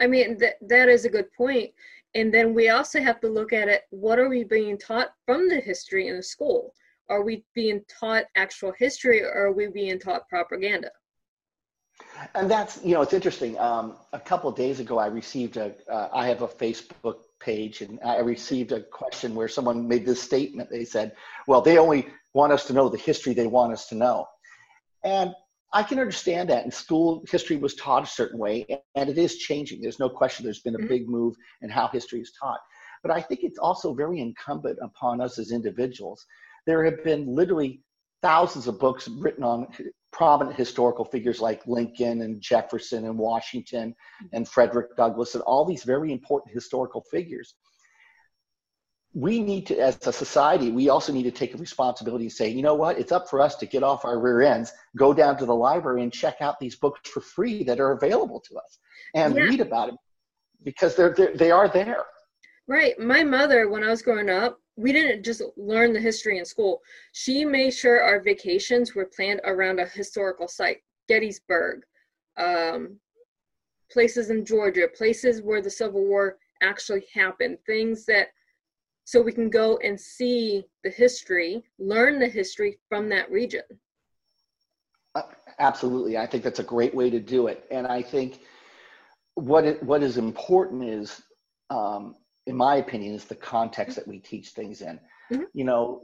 i 0.00 0.06
mean 0.08 0.36
that 0.38 0.54
that 0.60 0.88
is 0.88 1.04
a 1.04 1.08
good 1.08 1.32
point 1.32 1.70
and 2.16 2.34
then 2.34 2.52
we 2.52 2.68
also 2.68 3.00
have 3.00 3.20
to 3.20 3.28
look 3.28 3.52
at 3.52 3.68
it 3.68 3.82
what 3.90 4.18
are 4.18 4.28
we 4.28 4.42
being 4.42 4.76
taught 4.76 5.10
from 5.24 5.48
the 5.48 5.60
history 5.60 6.08
in 6.08 6.16
the 6.16 6.22
school 6.22 6.74
are 7.08 7.22
we 7.22 7.44
being 7.54 7.80
taught 7.88 8.24
actual 8.34 8.72
history 8.76 9.22
or 9.22 9.32
are 9.32 9.52
we 9.52 9.68
being 9.68 10.00
taught 10.00 10.28
propaganda 10.28 10.90
and 12.34 12.50
that's 12.50 12.80
you 12.84 12.94
know 12.94 13.02
it's 13.02 13.12
interesting 13.12 13.58
um, 13.58 13.96
a 14.12 14.20
couple 14.20 14.50
days 14.50 14.80
ago 14.80 14.98
i 14.98 15.06
received 15.06 15.56
a. 15.56 15.74
Uh, 15.90 16.08
I 16.12 16.26
have 16.28 16.42
a 16.42 16.48
facebook 16.48 17.16
page 17.42 17.82
and 17.82 17.98
I 18.04 18.18
received 18.20 18.72
a 18.72 18.80
question 18.80 19.34
where 19.34 19.48
someone 19.48 19.86
made 19.88 20.06
this 20.06 20.22
statement. 20.22 20.70
They 20.70 20.84
said, 20.84 21.12
well, 21.46 21.60
they 21.60 21.78
only 21.78 22.08
want 22.34 22.52
us 22.52 22.66
to 22.66 22.72
know 22.72 22.88
the 22.88 22.98
history 22.98 23.34
they 23.34 23.46
want 23.46 23.72
us 23.72 23.88
to 23.88 23.94
know. 23.94 24.26
And 25.04 25.34
I 25.72 25.82
can 25.82 25.98
understand 25.98 26.48
that. 26.50 26.64
In 26.64 26.70
school, 26.70 27.24
history 27.28 27.56
was 27.56 27.74
taught 27.74 28.04
a 28.04 28.06
certain 28.06 28.38
way, 28.38 28.66
and 28.94 29.08
it 29.08 29.18
is 29.18 29.38
changing. 29.38 29.80
There's 29.80 29.98
no 29.98 30.08
question 30.08 30.44
there's 30.44 30.60
been 30.60 30.74
a 30.74 30.78
mm-hmm. 30.78 30.88
big 30.88 31.08
move 31.08 31.34
in 31.62 31.70
how 31.70 31.88
history 31.88 32.20
is 32.20 32.32
taught. 32.38 32.60
But 33.02 33.10
I 33.10 33.20
think 33.20 33.40
it's 33.42 33.58
also 33.58 33.94
very 33.94 34.20
incumbent 34.20 34.78
upon 34.82 35.20
us 35.20 35.38
as 35.38 35.50
individuals. 35.50 36.24
There 36.66 36.84
have 36.84 37.02
been 37.02 37.26
literally 37.26 37.80
thousands 38.22 38.68
of 38.68 38.78
books 38.78 39.08
written 39.08 39.42
on 39.42 39.66
prominent 40.12 40.56
historical 40.56 41.04
figures 41.04 41.40
like 41.40 41.66
Lincoln 41.66 42.22
and 42.22 42.40
Jefferson 42.40 43.06
and 43.06 43.18
Washington 43.18 43.94
and 44.32 44.46
Frederick 44.46 44.94
Douglass 44.96 45.34
and 45.34 45.42
all 45.44 45.64
these 45.64 45.84
very 45.84 46.12
important 46.12 46.54
historical 46.54 47.00
figures. 47.10 47.54
We 49.14 49.40
need 49.40 49.66
to, 49.66 49.78
as 49.78 50.06
a 50.06 50.12
society, 50.12 50.70
we 50.70 50.88
also 50.88 51.12
need 51.12 51.24
to 51.24 51.30
take 51.30 51.54
a 51.54 51.58
responsibility 51.58 52.24
and 52.24 52.32
say, 52.32 52.48
you 52.48 52.62
know 52.62 52.74
what, 52.74 52.98
it's 52.98 53.12
up 53.12 53.28
for 53.28 53.40
us 53.40 53.56
to 53.56 53.66
get 53.66 53.82
off 53.82 54.04
our 54.04 54.18
rear 54.18 54.42
ends, 54.42 54.72
go 54.96 55.12
down 55.12 55.36
to 55.38 55.46
the 55.46 55.54
library 55.54 56.02
and 56.02 56.12
check 56.12 56.36
out 56.40 56.58
these 56.58 56.76
books 56.76 57.10
for 57.10 57.20
free 57.20 57.62
that 57.64 57.80
are 57.80 57.92
available 57.92 58.40
to 58.40 58.56
us 58.56 58.78
and 59.14 59.34
yeah. 59.34 59.42
read 59.42 59.60
about 59.60 59.88
them 59.88 59.98
because 60.62 60.94
they're, 60.94 61.14
they're 61.14 61.36
they 61.36 61.50
are 61.50 61.68
there. 61.68 62.04
Right. 62.68 62.98
My 62.98 63.24
mother, 63.24 63.68
when 63.68 63.82
I 63.82 63.90
was 63.90 64.02
growing 64.02 64.30
up, 64.30 64.58
we 64.76 64.92
didn't 64.92 65.24
just 65.24 65.42
learn 65.56 65.92
the 65.92 66.00
history 66.00 66.38
in 66.38 66.44
school. 66.44 66.80
She 67.12 67.44
made 67.44 67.72
sure 67.72 68.02
our 68.02 68.20
vacations 68.20 68.94
were 68.94 69.10
planned 69.14 69.40
around 69.44 69.80
a 69.80 69.86
historical 69.86 70.48
site, 70.48 70.78
Gettysburg, 71.08 71.82
um, 72.38 72.98
places 73.90 74.30
in 74.30 74.44
Georgia, 74.44 74.88
places 74.96 75.42
where 75.42 75.60
the 75.60 75.70
Civil 75.70 76.02
War 76.04 76.38
actually 76.62 77.04
happened, 77.12 77.58
things 77.66 78.06
that 78.06 78.28
so 79.04 79.20
we 79.20 79.32
can 79.32 79.50
go 79.50 79.78
and 79.78 80.00
see 80.00 80.64
the 80.84 80.90
history, 80.90 81.64
learn 81.78 82.18
the 82.18 82.28
history 82.28 82.78
from 82.88 83.08
that 83.08 83.30
region. 83.30 83.62
Uh, 85.14 85.22
absolutely. 85.58 86.16
I 86.16 86.26
think 86.26 86.44
that's 86.44 86.60
a 86.60 86.64
great 86.64 86.94
way 86.94 87.10
to 87.10 87.20
do 87.20 87.48
it. 87.48 87.66
And 87.70 87.86
I 87.86 88.00
think 88.00 88.40
what 89.34 89.64
it, 89.64 89.82
what 89.82 90.02
is 90.02 90.16
important 90.16 90.84
is, 90.84 91.20
um, 91.68 92.14
in 92.46 92.56
my 92.56 92.76
opinion, 92.76 93.14
is 93.14 93.24
the 93.24 93.34
context 93.34 93.96
that 93.96 94.06
we 94.06 94.18
teach 94.18 94.50
things 94.50 94.82
in. 94.82 94.98
Mhm. 95.30 95.46
You 95.54 95.64
know, 95.64 96.02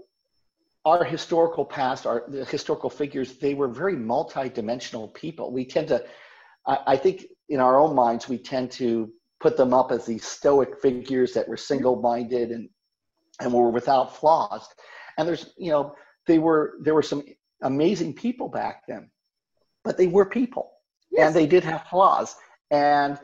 our 0.84 1.04
historical 1.04 1.64
past, 1.64 2.06
our 2.06 2.24
the 2.28 2.44
historical 2.44 2.90
figures, 2.90 3.38
they 3.38 3.54
were 3.54 3.68
very 3.68 3.96
multi-dimensional 3.96 5.08
people. 5.08 5.52
We 5.52 5.64
tend 5.64 5.88
to, 5.88 6.04
I, 6.66 6.78
I 6.86 6.96
think, 6.96 7.26
in 7.48 7.60
our 7.60 7.78
own 7.78 7.94
minds, 7.94 8.28
we 8.28 8.38
tend 8.38 8.70
to 8.72 9.12
put 9.40 9.56
them 9.56 9.72
up 9.74 9.92
as 9.92 10.06
these 10.06 10.24
stoic 10.24 10.80
figures 10.80 11.32
that 11.34 11.48
were 11.48 11.56
single-minded 11.56 12.50
and 12.50 12.68
and 13.40 13.52
were 13.52 13.70
without 13.70 14.16
flaws. 14.16 14.66
And 15.16 15.26
there's, 15.28 15.52
you 15.56 15.70
know, 15.70 15.94
they 16.26 16.38
were 16.38 16.78
there 16.82 16.94
were 16.94 17.02
some 17.02 17.22
amazing 17.62 18.14
people 18.14 18.48
back 18.48 18.82
then, 18.88 19.10
but 19.84 19.96
they 19.96 20.06
were 20.06 20.26
people 20.26 20.72
Yes. 21.10 21.26
and 21.26 21.36
they 21.36 21.46
did 21.46 21.64
have 21.64 21.86
flaws. 21.88 22.36
And 22.70 23.18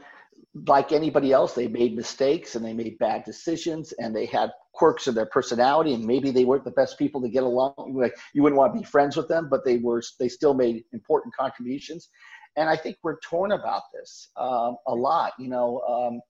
like 0.54 0.92
anybody 0.92 1.32
else, 1.32 1.52
they 1.54 1.66
made 1.66 1.96
mistakes 1.96 2.54
and 2.54 2.64
they 2.64 2.72
made 2.72 2.96
bad 2.98 3.24
decisions 3.24 3.92
and 3.92 4.14
they 4.14 4.26
had 4.26 4.50
quirks 4.72 5.06
of 5.06 5.14
their 5.14 5.26
personality 5.26 5.94
and 5.94 6.04
maybe 6.04 6.30
they 6.30 6.44
weren't 6.44 6.64
the 6.64 6.70
best 6.70 6.98
people 6.98 7.20
to 7.22 7.28
get 7.28 7.42
along. 7.42 7.74
Like 7.94 8.16
you 8.34 8.42
wouldn't 8.42 8.58
want 8.58 8.72
to 8.74 8.80
be 8.80 8.84
friends 8.84 9.16
with 9.16 9.28
them, 9.28 9.48
but 9.50 9.64
they 9.64 9.78
were 9.78 10.02
they 10.20 10.28
still 10.28 10.54
made 10.54 10.84
important 10.92 11.34
contributions. 11.34 12.08
And 12.56 12.68
I 12.68 12.76
think 12.76 12.96
we're 13.02 13.18
torn 13.18 13.52
about 13.52 13.82
this 13.92 14.30
um, 14.36 14.76
a 14.86 14.94
lot, 14.94 15.32
you 15.40 15.48
know. 15.48 15.80
Um, 15.88 16.20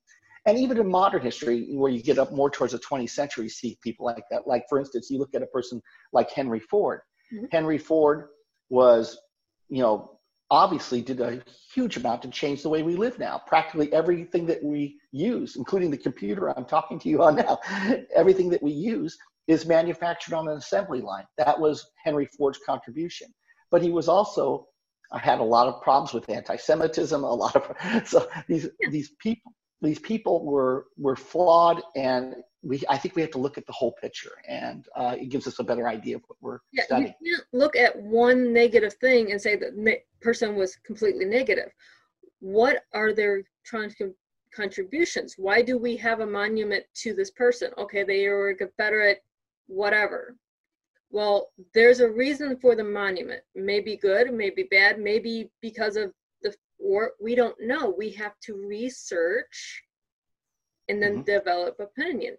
and 0.46 0.58
even 0.58 0.78
in 0.78 0.88
modern 0.88 1.22
history, 1.22 1.68
where 1.74 1.90
you 1.90 2.02
get 2.02 2.18
up 2.18 2.32
more 2.32 2.50
towards 2.50 2.72
the 2.72 2.78
20th 2.78 3.10
century, 3.10 3.44
you 3.44 3.50
see 3.50 3.78
people 3.82 4.06
like 4.06 4.24
that. 4.30 4.46
Like, 4.46 4.64
for 4.68 4.78
instance, 4.78 5.08
you 5.10 5.18
look 5.18 5.34
at 5.34 5.42
a 5.42 5.46
person 5.46 5.82
like 6.12 6.30
Henry 6.30 6.60
Ford. 6.60 7.00
Mhm. 7.32 7.48
Henry 7.50 7.78
Ford 7.78 8.28
was, 8.68 9.18
you 9.68 9.82
know, 9.82 10.13
obviously 10.54 11.02
did 11.02 11.20
a 11.20 11.42
huge 11.74 11.96
amount 11.96 12.22
to 12.22 12.28
change 12.28 12.62
the 12.62 12.68
way 12.68 12.82
we 12.82 12.96
live 12.96 13.18
now. 13.18 13.42
Practically 13.46 13.92
everything 13.92 14.46
that 14.46 14.62
we 14.62 14.96
use, 15.12 15.56
including 15.56 15.90
the 15.90 15.98
computer 15.98 16.56
I'm 16.56 16.64
talking 16.64 16.98
to 17.00 17.08
you 17.08 17.22
on 17.22 17.36
now, 17.36 17.58
everything 18.16 18.48
that 18.50 18.62
we 18.62 18.70
use 18.72 19.18
is 19.48 19.66
manufactured 19.66 20.34
on 20.34 20.48
an 20.48 20.56
assembly 20.56 21.00
line. 21.00 21.24
That 21.36 21.58
was 21.58 21.84
Henry 22.04 22.28
Ford's 22.38 22.60
contribution. 22.64 23.28
But 23.70 23.82
he 23.82 23.90
was 23.90 24.08
also 24.08 24.68
I 25.12 25.18
had 25.18 25.40
a 25.40 25.44
lot 25.44 25.68
of 25.68 25.82
problems 25.82 26.12
with 26.12 26.28
anti-Semitism. 26.28 27.22
A 27.22 27.34
lot 27.34 27.56
of 27.56 28.06
so 28.06 28.28
these 28.48 28.68
these 28.90 29.10
people 29.20 29.52
these 29.82 29.98
people 29.98 30.44
were 30.44 30.86
were 30.96 31.16
flawed, 31.16 31.82
and 31.94 32.34
we 32.64 32.82
I 32.88 32.96
think 32.96 33.14
we 33.14 33.22
have 33.22 33.30
to 33.32 33.38
look 33.38 33.58
at 33.58 33.66
the 33.66 33.72
whole 33.72 33.92
picture, 33.92 34.32
and 34.48 34.86
uh, 34.96 35.16
it 35.18 35.28
gives 35.28 35.46
us 35.46 35.58
a 35.58 35.64
better 35.64 35.86
idea 35.86 36.16
of 36.16 36.22
what 36.26 36.38
we're 36.40 36.58
Yeah, 36.72 36.98
you 36.98 37.04
can't 37.04 37.44
look 37.52 37.76
at 37.76 37.96
one 38.00 38.52
negative 38.52 38.94
thing 38.94 39.32
and 39.32 39.40
say 39.40 39.56
that 39.56 39.76
the 39.76 39.98
person 40.20 40.56
was 40.56 40.76
completely 40.76 41.26
negative. 41.26 41.70
What 42.40 42.84
are 42.92 43.12
their 43.12 43.42
contributions? 44.54 45.34
Why 45.36 45.62
do 45.62 45.78
we 45.78 45.96
have 45.98 46.20
a 46.20 46.26
monument 46.26 46.84
to 47.02 47.14
this 47.14 47.30
person? 47.30 47.70
Okay, 47.78 48.02
they 48.02 48.28
were 48.28 48.50
a 48.50 48.54
Confederate, 48.56 49.22
whatever. 49.66 50.36
Well, 51.10 51.50
there's 51.74 52.00
a 52.00 52.10
reason 52.10 52.56
for 52.56 52.74
the 52.74 52.84
monument. 52.84 53.42
Maybe 53.54 53.96
good, 53.96 54.32
maybe 54.32 54.64
bad, 54.70 54.98
maybe 54.98 55.50
because 55.60 55.96
of 55.96 56.12
the 56.42 56.54
war. 56.78 57.12
We 57.20 57.34
don't 57.34 57.56
know. 57.60 57.94
We 57.96 58.10
have 58.12 58.38
to 58.40 58.54
research 58.54 59.84
and 60.88 61.02
then 61.02 61.18
Mhm. 61.18 61.24
develop 61.24 61.80
opinion. 61.80 62.36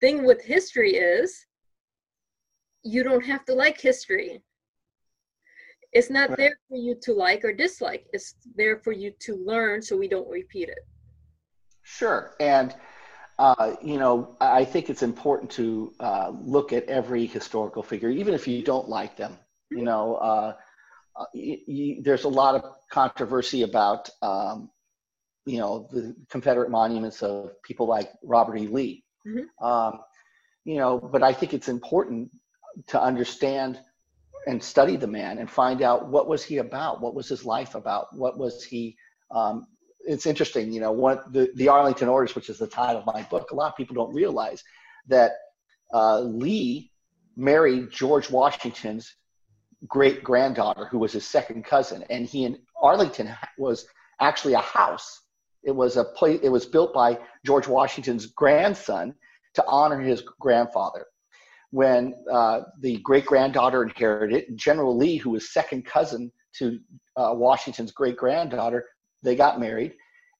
Thing 0.00 0.24
with 0.24 0.42
history 0.42 0.96
is 0.96 1.46
you 2.82 3.02
don't 3.02 3.24
have 3.24 3.44
to 3.46 3.54
like 3.54 3.80
history. 3.80 4.42
It's 5.92 6.10
not 6.10 6.30
Right. 6.30 6.38
there 6.38 6.58
for 6.68 6.76
you 6.76 6.94
to 7.02 7.12
like 7.12 7.44
or 7.44 7.52
dislike. 7.52 8.06
It's 8.12 8.34
there 8.54 8.78
for 8.78 8.92
you 8.92 9.12
to 9.20 9.36
learn 9.36 9.80
so 9.80 9.96
we 9.96 10.08
don't 10.08 10.28
repeat 10.28 10.68
it. 10.68 10.86
Sure. 11.82 12.34
And, 12.40 12.74
uh, 13.38 13.76
you 13.82 13.98
know, 13.98 14.36
I 14.40 14.64
think 14.64 14.90
it's 14.90 15.02
important 15.02 15.50
to 15.52 15.94
uh, 16.00 16.32
look 16.42 16.72
at 16.72 16.84
every 16.84 17.26
historical 17.26 17.82
figure, 17.82 18.10
even 18.10 18.34
if 18.34 18.46
you 18.46 18.62
don't 18.62 18.88
like 18.88 19.16
them. 19.16 19.38
You 19.70 19.84
know, 19.84 20.16
uh, 20.16 20.54
uh, 21.16 21.24
y- 21.34 21.62
y- 21.66 21.98
there's 22.02 22.24
a 22.24 22.28
lot 22.28 22.54
of 22.56 22.62
controversy 22.90 23.62
about, 23.62 24.10
um, 24.22 24.70
you 25.46 25.58
know, 25.58 25.88
the 25.92 26.14
Confederate 26.28 26.70
monuments 26.70 27.22
of 27.22 27.50
people 27.62 27.86
like 27.86 28.12
Robert 28.22 28.56
E. 28.56 28.66
Lee. 28.66 29.04
Mhm. 29.26 29.46
Um, 29.60 30.00
you 30.64 30.76
know, 30.76 30.98
but 30.98 31.22
I 31.22 31.32
think 31.32 31.54
it's 31.54 31.68
important 31.68 32.30
to 32.88 33.00
understand 33.00 33.80
and 34.46 34.62
study 34.62 34.96
the 34.96 35.06
man 35.06 35.38
and 35.38 35.50
find 35.50 35.82
out 35.82 36.08
what 36.08 36.28
was 36.28 36.44
he 36.44 36.58
about, 36.58 37.00
what 37.00 37.14
was 37.14 37.28
his 37.28 37.44
life 37.44 37.74
about, 37.74 38.14
what 38.14 38.38
was 38.38 38.62
he 38.62 38.96
um, 39.30 39.66
it's 40.06 40.26
interesting, 40.26 40.72
you 40.72 40.80
know, 40.80 40.92
what 40.92 41.32
the, 41.32 41.50
the 41.56 41.68
Arlington 41.68 42.08
Orders, 42.08 42.34
which 42.34 42.48
is 42.48 42.58
the 42.58 42.66
title 42.66 43.00
of 43.00 43.06
my 43.06 43.22
book, 43.24 43.50
a 43.50 43.54
lot 43.54 43.72
of 43.72 43.76
people 43.76 43.94
don't 43.94 44.14
realize 44.14 44.62
that 45.08 45.32
uh, 45.92 46.20
Lee 46.20 46.92
married 47.36 47.90
George 47.90 48.30
Washington's 48.30 49.14
great 49.86 50.24
granddaughter, 50.24 50.86
who 50.86 50.98
was 50.98 51.12
his 51.12 51.26
second 51.26 51.64
cousin, 51.64 52.04
and 52.08 52.26
he 52.26 52.44
in 52.44 52.58
Arlington 52.80 53.34
was 53.58 53.86
actually 54.20 54.54
a 54.54 54.60
house. 54.60 55.20
It 55.66 55.74
was 55.74 55.96
a 55.96 56.04
place. 56.04 56.40
It 56.42 56.48
was 56.48 56.64
built 56.64 56.94
by 56.94 57.18
George 57.44 57.66
Washington's 57.66 58.26
grandson 58.26 59.14
to 59.54 59.64
honor 59.66 60.00
his 60.00 60.22
grandfather. 60.40 61.06
When 61.70 62.14
uh, 62.32 62.60
the 62.80 62.98
great 62.98 63.26
granddaughter 63.26 63.82
inherited 63.82 64.36
it, 64.36 64.56
General 64.56 64.96
Lee, 64.96 65.16
who 65.16 65.30
was 65.30 65.52
second 65.52 65.84
cousin 65.84 66.30
to 66.58 66.78
uh, 67.16 67.32
Washington's 67.34 67.90
great 67.90 68.16
granddaughter, 68.16 68.86
they 69.22 69.34
got 69.34 69.60
married 69.60 69.94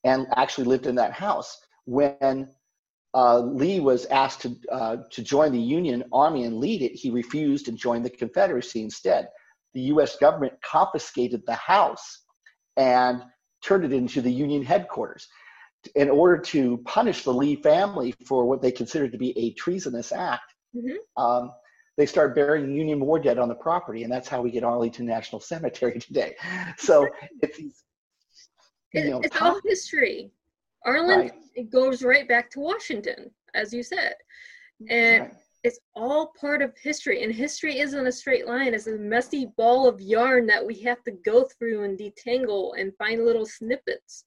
and 0.04 0.26
actually 0.36 0.64
lived 0.64 0.86
in 0.86 0.94
that 0.94 1.12
house. 1.12 1.58
When 1.86 2.48
uh, 3.12 3.40
Lee 3.40 3.80
was 3.80 4.06
asked 4.06 4.42
to, 4.42 4.56
uh, 4.70 4.96
to 5.10 5.22
join 5.22 5.50
the 5.50 5.58
Union 5.58 6.04
Army 6.12 6.44
and 6.44 6.58
lead 6.58 6.82
it, 6.82 6.92
he 6.92 7.10
refused 7.10 7.68
and 7.68 7.76
joined 7.76 8.04
the 8.04 8.10
Confederacy 8.10 8.82
instead. 8.82 9.28
The 9.74 9.80
US 9.92 10.16
government 10.16 10.54
confiscated 10.62 11.42
the 11.46 11.54
house 11.54 12.22
and 12.76 13.22
turned 13.62 13.84
it 13.84 13.92
into 13.92 14.20
the 14.20 14.30
Union 14.30 14.62
headquarters 14.62 15.28
in 15.94 16.10
order 16.10 16.38
to 16.38 16.78
punish 16.78 17.22
the 17.22 17.32
Lee 17.32 17.56
family 17.56 18.14
for 18.26 18.46
what 18.46 18.60
they 18.60 18.72
considered 18.72 19.12
to 19.12 19.18
be 19.18 19.36
a 19.38 19.52
treasonous 19.54 20.12
act. 20.12 20.54
Mhm. 20.74 20.96
Um, 21.16 21.52
they 21.96 22.06
start 22.06 22.34
burying 22.34 22.74
Union 22.74 23.00
war 23.00 23.18
dead 23.18 23.38
on 23.38 23.48
the 23.48 23.54
property, 23.54 24.02
and 24.02 24.12
that's 24.12 24.28
how 24.28 24.42
we 24.42 24.50
get 24.50 24.64
Arlington 24.64 25.06
National 25.06 25.40
Cemetery 25.40 25.98
today. 26.00 26.36
So 26.78 27.08
it's 27.42 27.58
you 28.92 29.10
know, 29.10 29.20
it's 29.20 29.36
all 29.40 29.60
history. 29.64 30.30
Arlen 30.84 31.18
Right. 31.18 31.34
it 31.54 31.70
goes 31.70 32.02
right 32.02 32.28
back 32.28 32.50
to 32.50 32.60
Washington, 32.60 33.30
as 33.54 33.72
you 33.72 33.82
said. 33.82 34.14
And 34.88 35.24
Right. 35.24 35.34
It's 35.66 35.80
all 35.96 36.32
part 36.40 36.62
of 36.62 36.72
history. 36.80 37.24
And 37.24 37.34
history 37.34 37.80
isn't 37.80 38.06
a 38.06 38.12
straight 38.12 38.46
line, 38.46 38.72
it's 38.72 38.86
a 38.86 38.96
messy 38.96 39.48
ball 39.56 39.88
of 39.88 40.00
yarn 40.00 40.46
that 40.46 40.64
we 40.64 40.80
have 40.82 41.02
to 41.04 41.10
go 41.10 41.44
through 41.58 41.82
and 41.82 41.98
detangle 41.98 42.78
and 42.78 42.96
find 42.96 43.24
little 43.24 43.44
snippets. 43.44 44.22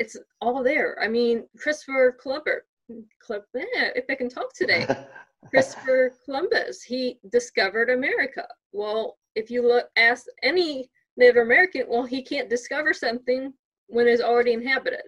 It's 0.00 0.16
all 0.40 0.64
there. 0.64 0.98
I 1.00 1.06
mean, 1.06 1.44
Christopher 1.56 2.16
Columbus, 2.20 2.62
if 2.88 4.04
I 4.10 4.14
can 4.16 4.28
talk 4.28 4.52
today, 4.54 4.86
Christopher 5.50 6.12
Columbus, 6.24 6.82
he 6.82 7.20
discovered 7.30 7.88
America. 7.88 8.44
Well, 8.72 9.18
if 9.36 9.52
you 9.52 9.62
look 9.62 9.86
ask 9.96 10.26
any 10.42 10.90
Native 11.16 11.36
American, 11.36 11.84
well, 11.88 12.04
he 12.04 12.22
can't 12.24 12.50
discover 12.50 12.92
something 12.92 13.52
when 13.86 14.08
it's 14.08 14.22
already 14.22 14.52
inhabited. 14.52 15.02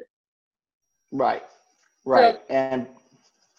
Right, 1.11 1.43
right, 2.05 2.41
and 2.49 2.87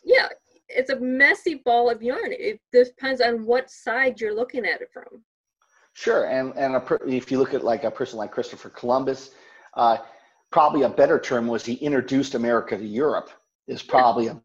Yeah, 0.05 0.29
it's 0.75 0.90
a 0.90 1.00
messy 1.00 1.56
ball 1.56 1.90
of 1.90 2.01
yarn. 2.01 2.32
It 2.32 2.60
depends 2.72 3.22
on 3.22 3.46
what 3.46 3.70
side 3.70 4.20
you're 4.20 4.36
looking 4.36 4.66
at 4.66 4.82
it 4.82 4.90
from. 4.94 5.24
sure, 5.94 6.25
and 6.25 6.54
and 6.58 6.75
a, 6.75 6.98
if 7.08 7.32
you 7.32 7.38
look 7.40 7.54
at 7.54 7.63
like 7.63 7.84
a 7.84 7.92
person 7.92 8.18
like 8.18 8.32
Christopher 8.32 8.70
Columbus, 8.70 9.32
uh, 9.75 9.98
probably 10.51 10.84
a 10.84 10.90
better 10.90 11.20
term 11.20 11.48
was 11.48 11.66
he 11.66 11.74
introduced 11.75 12.36
America 12.36 12.78
to 12.78 12.86
Europe. 12.86 13.30
Is 13.68 13.84
probably 13.84 14.28
a 14.28 14.42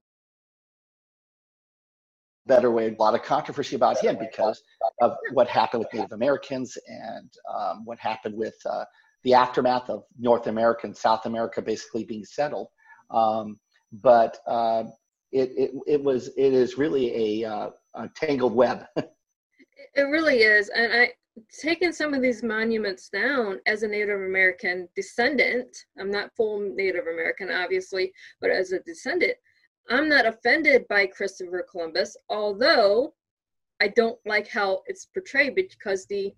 better 2.46 2.70
way. 2.70 2.88
A 2.88 3.02
lot 3.02 3.14
of 3.14 3.22
controversy 3.22 3.76
about 3.76 3.98
him 3.98 4.16
because 4.18 4.62
of 5.00 5.16
what 5.32 5.48
happened 5.48 5.80
with 5.80 5.92
Native 5.92 6.12
Americans 6.12 6.76
and 6.86 7.30
um, 7.52 7.84
what 7.84 7.98
happened 7.98 8.36
with 8.36 8.54
uh, 8.66 8.84
the 9.24 9.34
aftermath 9.34 9.90
of 9.90 10.04
North 10.18 10.46
America 10.46 10.86
and 10.86 10.96
South 10.96 11.26
America 11.26 11.60
basically 11.60 12.04
being 12.04 12.24
settled. 12.24 12.68
Um, 13.10 13.58
but 13.92 14.38
uh, 14.46 14.84
it, 15.32 15.50
it 15.56 15.70
it 15.86 16.02
was 16.02 16.28
it 16.36 16.52
is 16.52 16.78
really 16.78 17.42
a, 17.42 17.50
uh, 17.50 17.70
a 17.94 18.08
tangled 18.14 18.54
web. 18.54 18.86
It 19.94 20.02
really 20.02 20.40
is. 20.40 20.68
And 20.68 20.92
I 20.92 21.12
taken 21.58 21.92
some 21.92 22.14
of 22.14 22.22
these 22.22 22.42
monuments 22.42 23.08
down 23.08 23.60
as 23.66 23.82
a 23.82 23.88
Native 23.88 24.20
American 24.20 24.88
descendant. 24.94 25.74
I'm 25.98 26.10
not 26.10 26.34
full 26.36 26.60
Native 26.60 27.06
American, 27.06 27.50
obviously, 27.50 28.12
but 28.40 28.50
as 28.50 28.72
a 28.72 28.80
descendant, 28.80 29.36
I'm 29.88 30.08
not 30.08 30.26
offended 30.26 30.86
by 30.88 31.06
Christopher 31.06 31.64
Columbus, 31.70 32.16
although 32.28 33.14
I 33.80 33.88
don't 33.88 34.18
like 34.26 34.48
how 34.48 34.82
it's 34.86 35.06
portrayed 35.06 35.54
because 35.54 36.06
the 36.06 36.34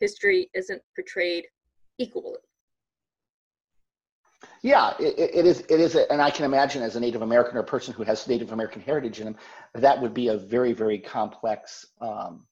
history 0.00 0.50
isn't 0.54 0.82
portrayed 0.94 1.46
equally. 1.98 2.38
Yeah, 4.62 4.94
it, 5.00 5.18
it 5.18 5.46
is. 5.46 5.60
It 5.68 5.80
is, 5.80 5.96
a, 5.96 6.10
and 6.12 6.22
I 6.22 6.30
can 6.30 6.44
imagine 6.44 6.82
as 6.82 6.94
a 6.94 7.00
Native 7.00 7.22
American 7.22 7.56
or 7.56 7.60
a 7.60 7.64
person 7.64 7.94
who 7.94 8.04
has 8.04 8.28
Native 8.28 8.52
American 8.52 8.80
heritage 8.80 9.18
in 9.18 9.24
them, 9.24 9.36
that 9.74 10.00
would 10.00 10.14
be 10.14 10.28
a 10.28 10.36
very, 10.36 10.72
very 10.72 10.98
complex 10.98 11.84
um, 12.00 12.46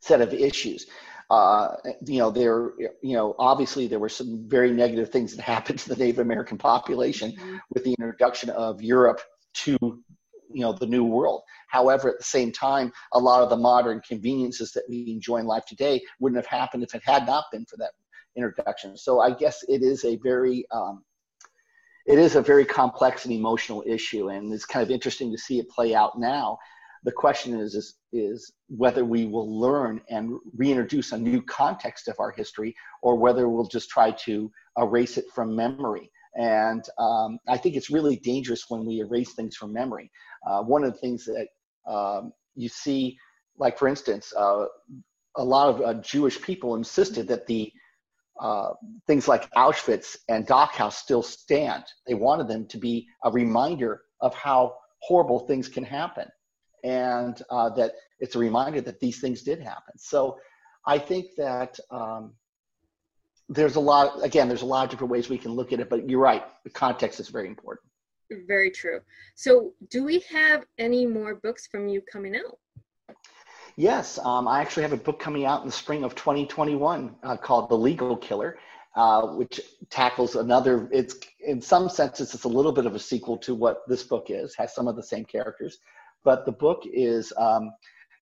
set 0.00 0.22
of 0.22 0.32
issues. 0.32 0.86
Uh, 1.28 1.74
you 2.06 2.18
know, 2.18 2.30
there, 2.30 2.72
you 3.02 3.14
know, 3.14 3.34
obviously 3.38 3.86
there 3.86 3.98
were 3.98 4.08
some 4.08 4.48
very 4.48 4.72
negative 4.72 5.10
things 5.10 5.36
that 5.36 5.42
happened 5.54 5.78
to 5.80 5.90
the 5.90 5.96
Native 5.96 6.20
American 6.20 6.56
population 6.56 7.32
mm-hmm. 7.32 7.56
with 7.74 7.84
the 7.84 7.94
introduction 8.00 8.48
of 8.50 8.80
Europe 8.80 9.20
to, 9.52 9.76
you 9.82 10.62
know, 10.62 10.72
the 10.72 10.86
New 10.86 11.04
World. 11.04 11.42
However, 11.68 12.08
at 12.08 12.16
the 12.16 12.24
same 12.24 12.52
time, 12.52 12.90
a 13.12 13.18
lot 13.18 13.42
of 13.42 13.50
the 13.50 13.56
modern 13.58 14.00
conveniences 14.00 14.72
that 14.72 14.84
we 14.88 15.10
enjoy 15.10 15.36
in 15.36 15.46
life 15.46 15.66
today 15.66 16.00
wouldn't 16.20 16.42
have 16.42 16.46
happened 16.46 16.84
if 16.84 16.94
it 16.94 17.02
had 17.04 17.26
not 17.26 17.44
been 17.52 17.66
for 17.66 17.76
that 17.76 17.90
introduction. 18.34 18.96
So 18.96 19.20
I 19.20 19.32
guess 19.32 19.62
it 19.68 19.82
is 19.82 20.06
a 20.06 20.16
very 20.22 20.64
um, 20.70 21.04
it 22.08 22.18
is 22.18 22.36
a 22.36 22.42
very 22.42 22.64
complex 22.64 23.26
and 23.26 23.34
emotional 23.34 23.84
issue, 23.86 24.30
and 24.30 24.50
it's 24.52 24.64
kind 24.64 24.82
of 24.82 24.90
interesting 24.90 25.30
to 25.30 25.36
see 25.36 25.58
it 25.58 25.68
play 25.68 25.94
out 25.94 26.18
now. 26.18 26.58
The 27.04 27.12
question 27.12 27.60
is, 27.60 27.74
is, 27.74 27.96
is 28.12 28.52
whether 28.68 29.04
we 29.04 29.26
will 29.26 29.60
learn 29.60 30.00
and 30.08 30.38
reintroduce 30.56 31.12
a 31.12 31.18
new 31.18 31.42
context 31.42 32.08
of 32.08 32.16
our 32.18 32.30
history, 32.30 32.74
or 33.02 33.16
whether 33.16 33.48
we'll 33.48 33.68
just 33.68 33.90
try 33.90 34.10
to 34.26 34.50
erase 34.78 35.18
it 35.18 35.26
from 35.34 35.54
memory. 35.54 36.10
And 36.34 36.82
um, 36.98 37.38
I 37.46 37.58
think 37.58 37.76
it's 37.76 37.90
really 37.90 38.16
dangerous 38.16 38.64
when 38.70 38.86
we 38.86 39.00
erase 39.00 39.34
things 39.34 39.56
from 39.56 39.74
memory. 39.74 40.10
Uh, 40.48 40.62
one 40.62 40.84
of 40.84 40.92
the 40.92 40.98
things 40.98 41.26
that 41.26 41.48
um, 41.86 42.32
you 42.54 42.70
see, 42.70 43.18
like 43.58 43.78
for 43.78 43.86
instance, 43.86 44.32
uh, 44.34 44.64
a 45.36 45.44
lot 45.44 45.68
of 45.68 45.82
uh, 45.82 46.00
Jewish 46.00 46.40
people 46.40 46.74
insisted 46.74 47.28
that 47.28 47.46
the 47.46 47.70
uh, 48.40 48.70
things 49.06 49.28
like 49.28 49.50
Auschwitz 49.52 50.16
and 50.28 50.46
Dachau 50.46 50.92
still 50.92 51.22
stand. 51.22 51.84
They 52.06 52.14
wanted 52.14 52.48
them 52.48 52.66
to 52.68 52.78
be 52.78 53.06
a 53.24 53.30
reminder 53.30 54.02
of 54.20 54.34
how 54.34 54.76
horrible 55.00 55.40
things 55.40 55.68
can 55.68 55.84
happen, 55.84 56.26
and 56.84 57.40
uh, 57.50 57.70
that 57.70 57.92
it's 58.20 58.34
a 58.34 58.38
reminder 58.38 58.80
that 58.80 59.00
these 59.00 59.20
things 59.20 59.42
did 59.42 59.60
happen. 59.60 59.96
So 59.96 60.38
I 60.86 60.98
think 60.98 61.34
that 61.36 61.78
um, 61.90 62.32
there's 63.48 63.76
a 63.76 63.80
lot. 63.80 64.24
Again, 64.24 64.48
there's 64.48 64.62
a 64.62 64.66
lot 64.66 64.84
of 64.84 64.90
different 64.90 65.10
ways 65.10 65.28
we 65.28 65.38
can 65.38 65.52
look 65.52 65.72
at 65.72 65.80
it, 65.80 65.88
but 65.88 66.08
you're 66.08 66.20
right. 66.20 66.44
The 66.64 66.70
context 66.70 67.20
is 67.20 67.28
very 67.28 67.48
important. 67.48 67.88
Very 68.46 68.70
true. 68.70 69.00
So, 69.36 69.72
do 69.90 70.04
we 70.04 70.20
have 70.30 70.64
any 70.76 71.06
more 71.06 71.36
books 71.36 71.66
from 71.66 71.88
you 71.88 72.02
coming 72.12 72.36
out? 72.36 72.58
Yes, 73.78 74.18
um, 74.24 74.48
I 74.48 74.60
actually 74.60 74.82
have 74.82 74.92
a 74.92 74.96
book 74.96 75.20
coming 75.20 75.44
out 75.44 75.60
in 75.60 75.68
the 75.68 75.72
spring 75.72 76.02
of 76.02 76.16
2021 76.16 77.14
uh, 77.22 77.36
called 77.36 77.70
The 77.70 77.78
Legal 77.78 78.16
Killer, 78.16 78.58
uh, 78.96 79.28
which 79.36 79.60
tackles 79.88 80.34
another. 80.34 80.88
It's 80.90 81.14
in 81.46 81.62
some 81.62 81.88
senses 81.88 82.34
it's 82.34 82.42
a 82.42 82.48
little 82.48 82.72
bit 82.72 82.86
of 82.86 82.96
a 82.96 82.98
sequel 82.98 83.38
to 83.38 83.54
what 83.54 83.82
this 83.86 84.02
book 84.02 84.30
is. 84.30 84.52
Has 84.56 84.74
some 84.74 84.88
of 84.88 84.96
the 84.96 85.02
same 85.04 85.24
characters, 85.24 85.78
but 86.24 86.44
the 86.44 86.50
book 86.50 86.82
is 86.92 87.32
um, 87.36 87.70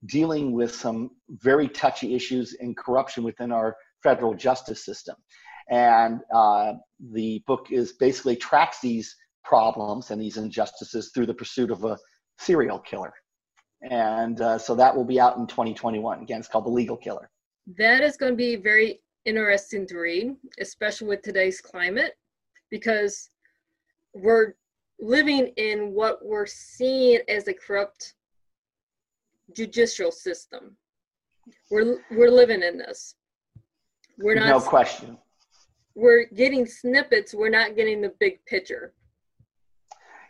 dealing 0.04 0.52
with 0.52 0.74
some 0.74 1.12
very 1.30 1.68
touchy 1.68 2.14
issues 2.14 2.52
in 2.60 2.74
corruption 2.74 3.24
within 3.24 3.50
our 3.50 3.74
federal 4.02 4.34
justice 4.34 4.84
system, 4.84 5.16
and 5.70 6.20
uh, 6.34 6.74
the 7.14 7.42
book 7.46 7.68
is 7.70 7.94
basically 7.94 8.36
tracks 8.36 8.80
these 8.82 9.16
problems 9.42 10.10
and 10.10 10.20
these 10.20 10.36
injustices 10.36 11.12
through 11.14 11.24
the 11.24 11.32
pursuit 11.32 11.70
of 11.70 11.82
a 11.84 11.96
serial 12.36 12.78
killer 12.78 13.14
and 13.82 14.40
uh, 14.40 14.58
so 14.58 14.74
that 14.74 14.94
will 14.94 15.04
be 15.04 15.20
out 15.20 15.36
in 15.36 15.46
2021. 15.46 16.22
Again, 16.22 16.40
it's 16.40 16.48
called 16.48 16.64
The 16.64 16.70
Legal 16.70 16.96
Killer. 16.96 17.30
That 17.78 18.02
is 18.02 18.16
going 18.16 18.32
to 18.32 18.36
be 18.36 18.56
very 18.56 19.00
interesting 19.24 19.86
to 19.88 19.98
read, 19.98 20.36
especially 20.60 21.08
with 21.08 21.22
today's 21.22 21.60
climate, 21.60 22.16
because 22.70 23.30
we're 24.14 24.54
living 25.00 25.48
in 25.56 25.92
what 25.92 26.24
we're 26.24 26.46
seeing 26.46 27.20
as 27.28 27.48
a 27.48 27.54
corrupt 27.54 28.14
judicial 29.54 30.10
system. 30.10 30.76
We're 31.70 31.98
we're 32.10 32.30
living 32.30 32.62
in 32.62 32.78
this. 32.78 33.14
We're 34.18 34.34
not. 34.34 34.48
No 34.48 34.60
question. 34.60 35.18
We're 35.94 36.26
getting 36.34 36.66
snippets. 36.66 37.34
We're 37.34 37.50
not 37.50 37.76
getting 37.76 38.00
the 38.00 38.12
big 38.20 38.44
picture. 38.46 38.92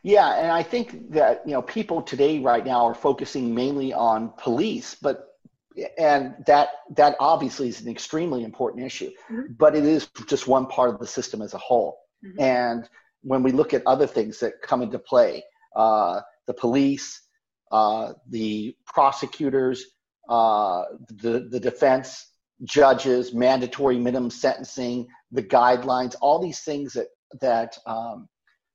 Yeah, 0.07 0.37
and 0.37 0.53
I 0.53 0.63
think 0.63 1.11
that 1.11 1.43
you 1.45 1.53
know 1.53 1.63
people 1.63 2.01
today 2.01 2.39
right 2.39 2.65
now 2.65 2.87
are 2.87 2.95
focusing 2.95 3.53
mainly 3.53 3.93
on 3.93 4.33
police, 4.39 4.95
but 4.95 5.31
and 5.99 6.37
that 6.47 6.69
that 6.95 7.17
obviously 7.19 7.67
is 7.69 7.81
an 7.81 7.89
extremely 7.89 8.45
important 8.45 8.87
issue, 8.87 9.11
mm-hmm. 9.29 9.55
but 9.59 9.75
it 9.75 9.85
is 9.85 10.09
just 10.29 10.47
one 10.47 10.67
part 10.67 10.91
of 10.91 11.01
the 11.01 11.09
system 11.09 11.43
as 11.43 11.55
a 11.55 11.59
whole. 11.59 11.99
Mm-hmm. 12.25 12.41
And 12.41 12.89
when 13.23 13.43
we 13.43 13.51
look 13.51 13.75
at 13.75 13.83
other 13.85 14.07
things 14.07 14.39
that 14.39 14.63
come 14.63 14.81
into 14.81 15.01
play, 15.01 15.43
uh, 15.75 16.21
the 16.47 16.55
police, 16.55 17.23
uh, 17.73 18.13
the 18.29 18.77
prosecutors, 18.87 19.87
uh, 20.29 20.85
the 21.09 21.49
the 21.51 21.59
defense, 21.59 22.31
judges, 22.63 23.35
mandatory 23.35 23.99
minimum 23.99 24.31
sentencing, 24.31 25.09
the 25.33 25.43
guidelines, 25.43 26.15
all 26.21 26.39
these 26.39 26.61
things 26.61 26.93
that 26.93 27.09
that 27.41 27.77
um, 27.87 28.29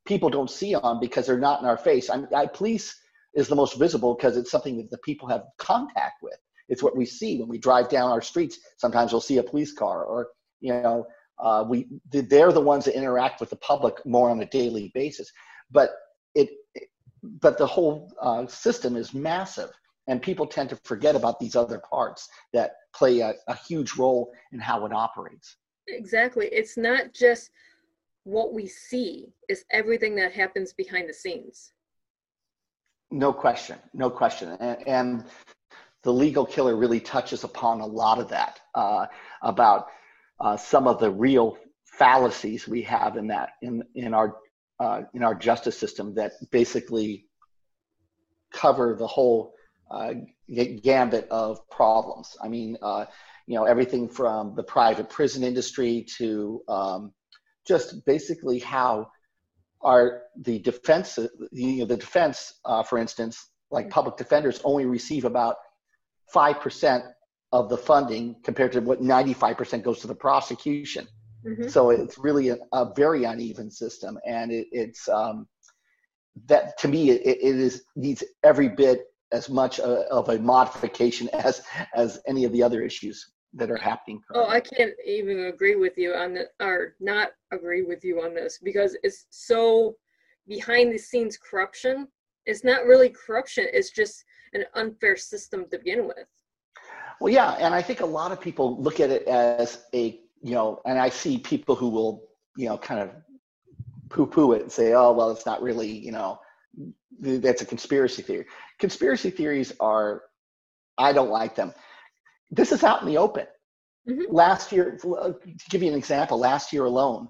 people 0.05 0.29
don't 0.29 0.49
see 0.49 0.75
on 0.75 0.99
because 0.99 1.27
they're 1.27 1.39
not 1.39 1.61
in 1.61 1.67
our 1.67 1.77
face. 1.77 2.09
I, 2.09 2.23
I 2.35 2.45
police 2.47 2.95
is 3.33 3.47
the 3.47 3.55
most 3.55 3.77
visible 3.77 4.15
because 4.15 4.37
it's 4.37 4.51
something 4.51 4.77
that 4.77 4.89
the 4.89 4.97
people 4.99 5.27
have 5.27 5.43
contact 5.57 6.21
with. 6.21 6.37
It's 6.69 6.83
what 6.83 6.95
we 6.95 7.05
see 7.05 7.39
when 7.39 7.49
we 7.49 7.57
drive 7.57 7.89
down 7.89 8.11
our 8.11 8.21
streets. 8.21 8.59
Sometimes 8.77 9.11
we'll 9.11 9.21
see 9.21 9.37
a 9.37 9.43
police 9.43 9.73
car, 9.73 10.03
or 10.03 10.29
you 10.61 10.73
know, 10.73 11.05
uh, 11.39 11.65
we 11.67 11.87
they're 12.11 12.51
the 12.51 12.61
ones 12.61 12.85
that 12.85 12.95
interact 12.95 13.39
with 13.39 13.49
the 13.49 13.57
public 13.57 13.95
more 14.05 14.29
on 14.29 14.41
a 14.41 14.45
daily 14.45 14.91
basis. 14.93 15.31
But 15.69 15.91
it, 16.33 16.49
but 17.23 17.57
the 17.57 17.67
whole 17.67 18.11
uh, 18.21 18.47
system 18.47 18.95
is 18.95 19.13
massive, 19.13 19.69
and 20.07 20.21
people 20.21 20.47
tend 20.47 20.69
to 20.69 20.77
forget 20.83 21.15
about 21.15 21.39
these 21.39 21.55
other 21.55 21.81
parts 21.89 22.29
that 22.53 22.71
play 22.95 23.19
a, 23.19 23.33
a 23.47 23.55
huge 23.55 23.97
role 23.97 24.31
in 24.53 24.59
how 24.59 24.85
it 24.85 24.93
operates. 24.93 25.57
Exactly. 25.87 26.47
It's 26.47 26.77
not 26.77 27.13
just 27.13 27.51
what 28.23 28.53
we 28.53 28.67
see 28.67 29.33
is 29.49 29.65
everything 29.71 30.15
that 30.15 30.31
happens 30.31 30.73
behind 30.73 31.09
the 31.09 31.13
scenes. 31.13 31.73
No 33.09 33.33
question, 33.33 33.77
no 33.93 34.09
question. 34.09 34.57
And, 34.59 34.87
and 34.87 35.25
the 36.03 36.13
legal 36.13 36.45
killer 36.45 36.75
really 36.75 36.99
touches 36.99 37.43
upon 37.43 37.81
a 37.81 37.85
lot 37.85 38.19
of 38.19 38.29
that 38.29 38.59
uh, 38.75 39.07
about 39.41 39.87
uh, 40.39 40.57
some 40.57 40.87
of 40.87 40.99
the 40.99 41.11
real 41.11 41.57
fallacies 41.85 42.67
we 42.67 42.81
have 42.81 43.17
in 43.17 43.27
that 43.27 43.51
in 43.61 43.83
in 43.95 44.13
our 44.13 44.37
uh, 44.79 45.01
in 45.13 45.23
our 45.23 45.35
justice 45.35 45.77
system 45.77 46.15
that 46.15 46.31
basically 46.51 47.25
cover 48.51 48.95
the 48.97 49.05
whole 49.05 49.53
uh, 49.91 50.13
gambit 50.83 51.27
of 51.29 51.69
problems. 51.69 52.35
I 52.43 52.47
mean, 52.47 52.77
uh, 52.81 53.05
you 53.45 53.55
know, 53.55 53.65
everything 53.65 54.07
from 54.07 54.55
the 54.55 54.63
private 54.63 55.09
prison 55.09 55.43
industry 55.43 56.05
to 56.17 56.61
um, 56.67 57.13
just 57.67 58.05
basically 58.05 58.59
how 58.59 59.11
are 59.81 60.23
the 60.35 60.59
defense, 60.59 61.17
you 61.51 61.79
know, 61.79 61.85
the 61.85 61.97
defense, 61.97 62.53
uh, 62.65 62.83
for 62.83 62.97
instance, 62.97 63.49
like 63.71 63.89
public 63.89 64.17
defenders 64.17 64.61
only 64.63 64.85
receive 64.85 65.25
about 65.25 65.55
5% 66.33 67.03
of 67.51 67.69
the 67.69 67.77
funding 67.77 68.35
compared 68.43 68.71
to 68.73 68.79
what 68.79 69.01
95% 69.01 69.83
goes 69.83 69.99
to 69.99 70.07
the 70.07 70.15
prosecution. 70.15 71.07
Mm-hmm. 71.45 71.69
So 71.69 71.89
it's 71.89 72.17
really 72.17 72.49
a, 72.49 72.57
a, 72.71 72.93
very 72.95 73.23
uneven 73.23 73.71
system. 73.71 74.19
And 74.27 74.51
it, 74.51 74.67
it's, 74.71 75.09
um, 75.09 75.47
that 76.45 76.77
to 76.79 76.87
me, 76.87 77.09
it, 77.09 77.21
it 77.25 77.41
is 77.41 77.83
needs 77.95 78.23
every 78.43 78.69
bit 78.69 79.05
as 79.31 79.49
much 79.49 79.79
a, 79.79 79.83
uh, 79.83 80.03
of 80.11 80.29
a 80.29 80.37
modification 80.37 81.29
as, 81.33 81.63
as 81.95 82.21
any 82.27 82.45
of 82.45 82.51
the 82.51 82.61
other 82.61 82.83
issues 82.83 83.30
that 83.53 83.69
are 83.69 83.77
happening. 83.77 84.21
Currently. 84.27 84.47
Oh, 84.47 84.55
I 84.55 84.59
can't 84.61 84.93
even 85.05 85.45
agree 85.45 85.75
with 85.75 85.97
you 85.97 86.13
on 86.13 86.33
the, 86.33 86.49
or 86.61 86.95
not 86.99 87.31
agree 87.51 87.81
with 87.81 88.03
you 88.03 88.21
on 88.21 88.33
this 88.33 88.59
because 88.63 88.97
it's 89.03 89.25
so 89.29 89.95
behind 90.47 90.93
the 90.93 90.97
scenes 90.97 91.37
corruption. 91.37 92.07
It's 92.45 92.63
not 92.63 92.85
really 92.85 93.09
corruption. 93.09 93.67
It's 93.71 93.91
just 93.91 94.23
an 94.53 94.65
unfair 94.75 95.17
system 95.17 95.65
to 95.71 95.77
begin 95.77 96.07
with. 96.07 96.25
Well, 97.19 97.31
yeah, 97.31 97.51
and 97.59 97.75
I 97.75 97.81
think 97.81 98.01
a 98.01 98.05
lot 98.05 98.31
of 98.31 98.41
people 98.41 98.81
look 98.81 98.99
at 98.99 99.09
it 99.09 99.27
as 99.27 99.85
a, 99.93 100.19
you 100.41 100.53
know, 100.53 100.81
and 100.85 100.97
I 100.97 101.09
see 101.09 101.37
people 101.37 101.75
who 101.75 101.89
will, 101.89 102.23
you 102.57 102.67
know, 102.67 102.77
kind 102.77 102.99
of 102.99 103.11
poo-poo 104.09 104.53
it 104.53 104.63
and 104.63 104.71
say, 104.71 104.93
oh, 104.93 105.11
well, 105.11 105.29
it's 105.29 105.45
not 105.45 105.61
really, 105.61 105.87
you 105.87 106.11
know, 106.11 106.39
that's 107.19 107.61
a 107.61 107.65
conspiracy 107.65 108.23
theory. 108.23 108.45
Conspiracy 108.79 109.29
theories 109.29 109.71
are, 109.79 110.23
I 110.97 111.13
don't 111.13 111.29
like 111.29 111.55
them 111.55 111.73
this 112.51 112.71
is 112.71 112.83
out 112.83 113.01
in 113.01 113.07
the 113.07 113.17
open. 113.17 113.47
Mm-hmm. 114.07 114.33
Last 114.33 114.71
year, 114.71 114.97
to 115.01 115.35
give 115.69 115.81
you 115.81 115.91
an 115.91 115.97
example, 115.97 116.37
last 116.37 116.73
year 116.73 116.85
alone, 116.85 117.27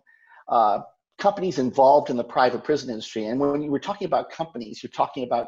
uh, 0.47 0.79
companies 1.19 1.59
involved 1.59 2.09
in 2.09 2.17
the 2.17 2.23
private 2.23 2.63
prison 2.63 2.89
industry, 2.89 3.25
and 3.25 3.39
when 3.39 3.61
you 3.61 3.71
were 3.71 3.79
talking 3.79 4.05
about 4.05 4.31
companies, 4.31 4.81
you're 4.81 4.91
talking 4.91 5.23
about 5.23 5.47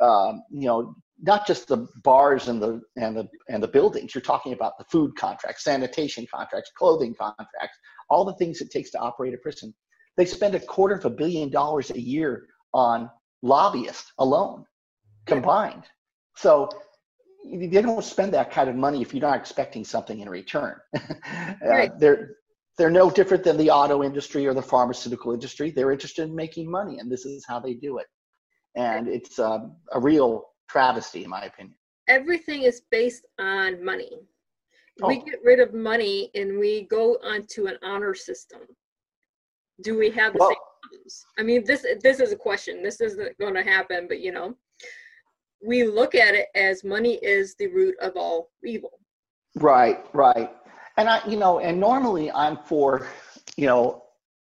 um, 0.00 0.42
you 0.50 0.66
know 0.66 0.94
not 1.22 1.46
just 1.46 1.68
the 1.68 1.86
bars 2.02 2.48
and 2.48 2.60
the 2.60 2.80
and 2.96 3.16
the 3.16 3.28
and 3.48 3.62
the 3.62 3.68
buildings. 3.68 4.14
You're 4.14 4.22
talking 4.22 4.52
about 4.52 4.78
the 4.78 4.84
food 4.84 5.14
contracts, 5.16 5.64
sanitation 5.64 6.26
contracts, 6.34 6.70
clothing 6.76 7.14
contracts, 7.14 7.78
all 8.10 8.24
the 8.24 8.34
things 8.34 8.60
it 8.60 8.70
takes 8.70 8.90
to 8.92 8.98
operate 8.98 9.34
a 9.34 9.38
prison. 9.38 9.74
they 10.16 10.24
spend 10.24 10.54
a 10.54 10.60
quarter 10.60 10.94
of 10.94 11.04
a 11.04 11.10
billion 11.10 11.50
dollars 11.50 11.90
a 11.90 12.00
year 12.00 12.46
on 12.72 13.10
lobbyists 13.42 14.12
alone 14.18 14.64
combined. 15.26 15.84
So 16.36 16.68
they 17.52 17.82
don't 17.82 18.02
spend 18.04 18.32
that 18.34 18.50
kind 18.50 18.68
of 18.68 18.76
money 18.76 19.00
if 19.02 19.14
you're 19.14 19.20
not 19.20 19.38
expecting 19.38 19.84
something 19.84 20.20
in 20.20 20.28
return. 20.28 20.76
Right. 21.62 21.90
uh, 21.90 21.94
they're 21.98 22.36
they're 22.78 22.90
no 22.90 23.10
different 23.10 23.42
than 23.42 23.56
the 23.56 23.70
auto 23.70 24.02
industry 24.02 24.46
or 24.46 24.52
the 24.54 24.62
pharmaceutical 24.62 25.32
industry. 25.32 25.70
They're 25.70 25.92
interested 25.92 26.28
in 26.28 26.34
making 26.34 26.70
money, 26.70 26.98
and 26.98 27.10
this 27.10 27.24
is 27.24 27.44
how 27.48 27.58
they 27.58 27.74
do 27.74 27.98
it. 27.98 28.06
And 28.76 29.08
it's 29.08 29.38
um, 29.38 29.76
a 29.92 30.00
real 30.00 30.44
travesty, 30.68 31.24
in 31.24 31.30
my 31.30 31.44
opinion. 31.44 31.74
Everything 32.08 32.62
is 32.62 32.82
based 32.90 33.24
on 33.38 33.82
money. 33.82 34.10
We 35.06 35.16
Oh. 35.18 35.24
get 35.24 35.40
rid 35.44 35.60
of 35.60 35.72
money 35.74 36.30
and 36.34 36.58
we 36.58 36.82
go 36.82 37.16
onto 37.24 37.66
an 37.66 37.78
honor 37.82 38.14
system. 38.14 38.60
Do 39.82 39.96
we 39.98 40.10
have 40.10 40.32
the 40.34 40.38
Well- 40.40 40.48
same 40.50 40.56
outcomes? 40.84 41.26
I 41.38 41.42
mean, 41.42 41.64
this 41.64 41.86
this 42.02 42.20
is 42.20 42.32
a 42.32 42.36
question. 42.36 42.82
This 42.82 43.00
isn't 43.00 43.38
going 43.38 43.54
to 43.54 43.62
happen, 43.62 44.06
but 44.08 44.20
you 44.20 44.32
know, 44.32 44.54
we 45.64 45.84
look 45.84 46.14
at 46.14 46.34
it 46.34 46.46
as 46.54 46.84
money 46.84 47.14
is 47.22 47.54
the 47.56 47.66
root 47.68 47.94
of 48.00 48.16
all 48.16 48.50
evil. 48.64 49.00
Right, 49.56 50.04
right. 50.14 50.50
And 50.96 51.08
I, 51.08 51.26
you 51.26 51.36
know, 51.36 51.60
and 51.60 51.78
normally 51.78 52.30
I'm 52.32 52.58
for, 52.58 53.08
you 53.56 53.66
know, 53.66 54.04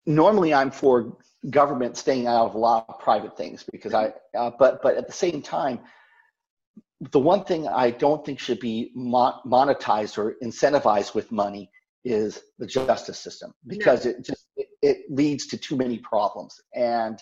normally 0.06 0.52
I'm 0.52 0.70
for 0.70 1.16
government 1.50 1.96
staying 1.96 2.26
out 2.26 2.46
of 2.46 2.54
a 2.54 2.58
lot 2.58 2.86
of 2.88 2.98
private 2.98 3.36
things 3.36 3.64
because 3.70 3.94
I, 3.94 4.12
uh, 4.36 4.50
but 4.58 4.82
but 4.82 4.96
at 4.96 5.06
the 5.06 5.12
same 5.12 5.42
time, 5.42 5.80
the 7.12 7.18
one 7.18 7.44
thing 7.44 7.68
I 7.68 7.90
don't 7.90 8.24
think 8.24 8.38
should 8.38 8.60
be 8.60 8.90
mo- 8.94 9.40
monetized 9.46 10.18
or 10.18 10.36
incentivized 10.42 11.14
with 11.14 11.30
money 11.30 11.70
is 12.04 12.42
the 12.58 12.66
justice 12.66 13.18
system 13.18 13.52
because 13.66 14.06
it 14.06 14.24
just 14.24 14.46
it, 14.56 14.68
it 14.82 14.98
leads 15.10 15.46
to 15.48 15.56
too 15.56 15.76
many 15.76 15.98
problems 15.98 16.60
and. 16.74 17.20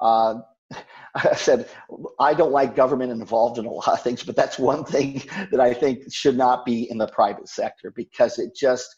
Uh, 0.00 0.40
I 1.14 1.34
said, 1.34 1.68
I 2.18 2.34
don't 2.34 2.52
like 2.52 2.74
government 2.74 3.12
involved 3.12 3.58
in 3.58 3.66
a 3.66 3.70
lot 3.70 3.88
of 3.88 4.02
things, 4.02 4.22
but 4.22 4.36
that's 4.36 4.58
one 4.58 4.84
thing 4.84 5.22
that 5.50 5.60
I 5.60 5.74
think 5.74 6.12
should 6.12 6.36
not 6.36 6.64
be 6.64 6.90
in 6.90 6.98
the 6.98 7.08
private 7.08 7.48
sector 7.48 7.90
because 7.90 8.38
it 8.38 8.54
just 8.54 8.94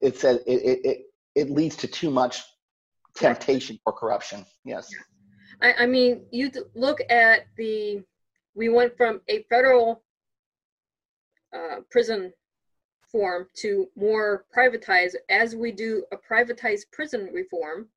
it 0.00 0.18
said 0.18 0.40
it 0.46 0.80
it, 0.84 0.98
it, 1.34 1.50
leads 1.50 1.76
to 1.76 1.88
too 1.88 2.10
much 2.10 2.42
temptation 3.16 3.78
for 3.82 3.92
corruption. 3.92 4.44
Yes. 4.64 4.90
I, 5.62 5.74
I 5.80 5.86
mean, 5.86 6.24
you 6.30 6.50
look 6.74 7.00
at 7.10 7.46
the, 7.56 8.02
we 8.54 8.68
went 8.68 8.96
from 8.96 9.20
a 9.28 9.42
federal 9.44 10.02
uh, 11.54 11.80
prison 11.90 12.32
form 13.10 13.48
to 13.54 13.88
more 13.96 14.44
privatized. 14.56 15.14
As 15.30 15.54
we 15.54 15.72
do 15.72 16.04
a 16.12 16.16
privatized 16.16 16.90
prison 16.92 17.30
reform, 17.32 17.88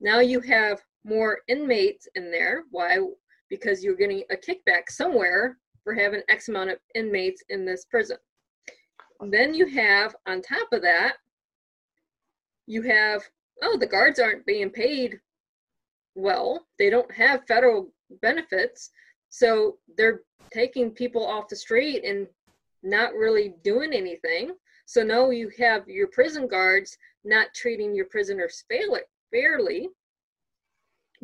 now 0.00 0.20
you 0.20 0.40
have 0.40 0.82
more 1.04 1.40
inmates 1.48 2.08
in 2.14 2.30
there. 2.30 2.64
Why? 2.70 2.98
Because 3.48 3.82
you're 3.82 3.96
getting 3.96 4.22
a 4.30 4.36
kickback 4.36 4.88
somewhere 4.88 5.58
for 5.84 5.94
having 5.94 6.22
X 6.28 6.48
amount 6.48 6.70
of 6.70 6.78
inmates 6.94 7.42
in 7.48 7.64
this 7.64 7.84
prison. 7.84 8.16
Then 9.20 9.54
you 9.54 9.66
have, 9.66 10.16
on 10.26 10.42
top 10.42 10.68
of 10.72 10.82
that, 10.82 11.14
you 12.66 12.82
have, 12.82 13.22
oh, 13.62 13.76
the 13.76 13.86
guards 13.86 14.18
aren't 14.18 14.46
being 14.46 14.70
paid 14.70 15.20
well. 16.14 16.66
They 16.78 16.90
don't 16.90 17.10
have 17.12 17.46
federal 17.46 17.92
benefits. 18.20 18.90
So 19.28 19.78
they're 19.96 20.22
taking 20.52 20.90
people 20.90 21.24
off 21.24 21.48
the 21.48 21.56
street 21.56 22.04
and 22.04 22.26
not 22.82 23.14
really 23.14 23.54
doing 23.62 23.92
anything. 23.92 24.52
So 24.86 25.02
now 25.02 25.30
you 25.30 25.50
have 25.58 25.88
your 25.88 26.08
prison 26.08 26.48
guards 26.48 26.96
not 27.24 27.54
treating 27.54 27.94
your 27.94 28.06
prisoners 28.06 28.64
fairly, 28.68 29.00
fairly 29.32 29.88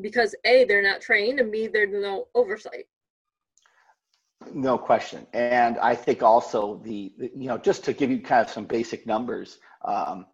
because 0.00 0.34
A, 0.44 0.64
they're 0.64 0.82
not 0.82 1.00
trained, 1.00 1.40
and 1.40 1.50
B, 1.50 1.66
there's 1.66 1.90
no 1.92 2.28
oversight. 2.34 2.86
No 4.54 4.78
question. 4.78 5.26
And 5.32 5.78
I 5.78 5.94
think 5.94 6.22
also 6.22 6.80
the, 6.84 7.12
you 7.18 7.48
know, 7.48 7.58
just 7.58 7.84
to 7.84 7.92
give 7.92 8.10
you 8.10 8.20
kind 8.20 8.44
of 8.46 8.50
some 8.50 8.64
basic 8.64 9.06
numbers, 9.06 9.58
um, 9.84 10.26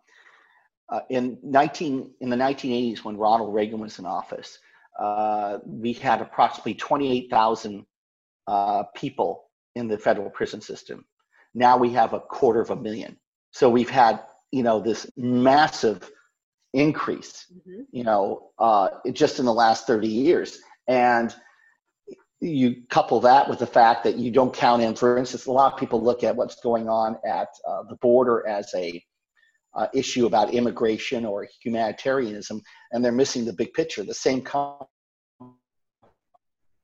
uh, 0.90 1.00
in 1.08 1.38
19 1.42 2.10
in 2.20 2.28
the 2.28 2.36
1980s 2.36 3.04
when 3.04 3.16
Ronald 3.16 3.54
Reagan 3.54 3.80
was 3.80 3.98
in 3.98 4.04
office, 4.04 4.58
uh, 5.00 5.58
we 5.66 5.94
had 5.94 6.20
approximately 6.20 6.74
28,000 6.74 7.86
uh, 8.46 8.82
people 8.94 9.44
in 9.74 9.88
the 9.88 9.98
federal 9.98 10.30
prison 10.30 10.60
system. 10.60 11.04
Now 11.54 11.76
we 11.76 11.90
have 11.90 12.12
a 12.12 12.20
quarter 12.20 12.60
of 12.60 12.70
a 12.70 12.76
million. 12.76 13.16
So 13.50 13.70
we've 13.70 13.90
had 13.90 14.20
you 14.52 14.62
know 14.62 14.78
this 14.80 15.10
massive 15.16 16.10
increase 16.74 17.46
Mhm. 17.50 17.86
you 17.90 18.04
know, 18.04 18.50
uh, 18.58 18.88
just 19.12 19.38
in 19.38 19.44
the 19.46 19.54
last 19.54 19.86
30 19.86 20.08
years. 20.08 20.58
And 20.88 21.34
you 22.40 22.82
couple 22.90 23.20
that 23.20 23.48
with 23.48 23.58
the 23.58 23.66
fact 23.66 24.04
that 24.04 24.16
you 24.16 24.30
don't 24.30 24.52
count 24.52 24.82
in, 24.82 24.94
for 24.94 25.16
instance, 25.16 25.46
a 25.46 25.52
lot 25.52 25.72
of 25.72 25.78
people 25.78 26.02
look 26.02 26.22
at 26.22 26.36
what's 26.36 26.60
going 26.60 26.88
on 26.88 27.16
at 27.26 27.48
uh, 27.66 27.84
the 27.88 27.96
border 28.02 28.46
as 28.46 28.68
a 28.74 29.02
uh, 29.74 29.86
issue 29.94 30.26
about 30.26 30.52
immigration 30.52 31.24
or 31.24 31.48
humanitarianism, 31.62 32.60
and 32.92 33.04
they're 33.04 33.12
missing 33.12 33.44
the 33.44 33.52
big 33.52 33.72
picture. 33.72 34.04
The 34.04 34.14
same 34.14 34.42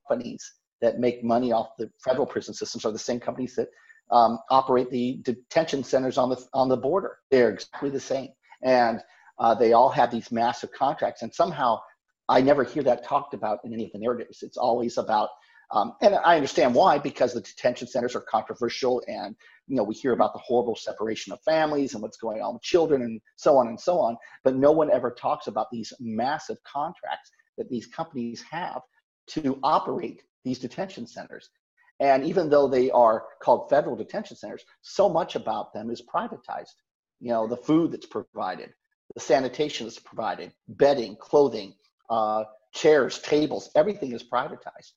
companies 0.08 0.54
that 0.80 0.98
make 0.98 1.22
money 1.22 1.52
off 1.52 1.76
the 1.78 1.90
federal 2.02 2.26
prison 2.26 2.54
systems 2.54 2.84
are 2.84 2.92
the 2.92 2.98
same 2.98 3.20
companies 3.20 3.54
that 3.56 3.68
um, 4.10 4.38
operate 4.50 4.90
the 4.90 5.20
detention 5.22 5.84
centers 5.84 6.18
on 6.18 6.30
the 6.30 6.42
on 6.54 6.68
the 6.68 6.76
border. 6.76 7.18
They're 7.30 7.50
exactly 7.50 7.90
the 7.90 8.00
same, 8.00 8.30
and 8.62 9.00
uh, 9.40 9.54
they 9.54 9.72
all 9.72 9.88
have 9.88 10.10
these 10.10 10.30
massive 10.30 10.70
contracts, 10.72 11.22
and 11.22 11.34
somehow 11.34 11.80
I 12.28 12.40
never 12.40 12.62
hear 12.62 12.82
that 12.84 13.04
talked 13.04 13.34
about 13.34 13.58
in 13.64 13.72
any 13.72 13.86
of 13.86 13.92
the 13.92 13.98
narratives. 13.98 14.42
It's 14.42 14.56
always 14.56 14.98
about, 14.98 15.30
um, 15.72 15.94
and 16.00 16.14
I 16.14 16.36
understand 16.36 16.74
why, 16.74 16.98
because 16.98 17.34
the 17.34 17.40
detention 17.40 17.88
centers 17.88 18.14
are 18.14 18.20
controversial, 18.20 19.02
and 19.08 19.34
you 19.66 19.76
know 19.76 19.82
we 19.82 19.94
hear 19.94 20.12
about 20.12 20.32
the 20.34 20.38
horrible 20.38 20.76
separation 20.76 21.32
of 21.32 21.40
families 21.42 21.94
and 21.94 22.02
what's 22.02 22.18
going 22.18 22.40
on 22.42 22.54
with 22.54 22.62
children, 22.62 23.02
and 23.02 23.20
so 23.36 23.56
on 23.56 23.66
and 23.68 23.80
so 23.80 23.98
on. 23.98 24.16
But 24.44 24.56
no 24.56 24.70
one 24.70 24.90
ever 24.90 25.10
talks 25.10 25.48
about 25.48 25.66
these 25.72 25.92
massive 25.98 26.58
contracts 26.62 27.30
that 27.58 27.68
these 27.68 27.86
companies 27.86 28.44
have 28.50 28.82
to 29.28 29.58
operate 29.62 30.22
these 30.44 30.58
detention 30.58 31.06
centers. 31.06 31.50
And 32.00 32.24
even 32.24 32.48
though 32.48 32.66
they 32.66 32.90
are 32.90 33.24
called 33.42 33.68
federal 33.68 33.94
detention 33.94 34.36
centers, 34.36 34.64
so 34.80 35.08
much 35.08 35.36
about 35.36 35.74
them 35.74 35.90
is 35.90 36.02
privatized. 36.02 36.74
You 37.20 37.28
know, 37.28 37.46
the 37.46 37.58
food 37.58 37.92
that's 37.92 38.06
provided, 38.06 38.72
the 39.14 39.20
sanitation 39.20 39.86
is 39.86 39.98
provided, 39.98 40.52
bedding, 40.68 41.16
clothing, 41.16 41.74
uh, 42.08 42.44
chairs, 42.72 43.18
tables, 43.20 43.70
everything 43.74 44.12
is 44.12 44.22
privatized. 44.22 44.92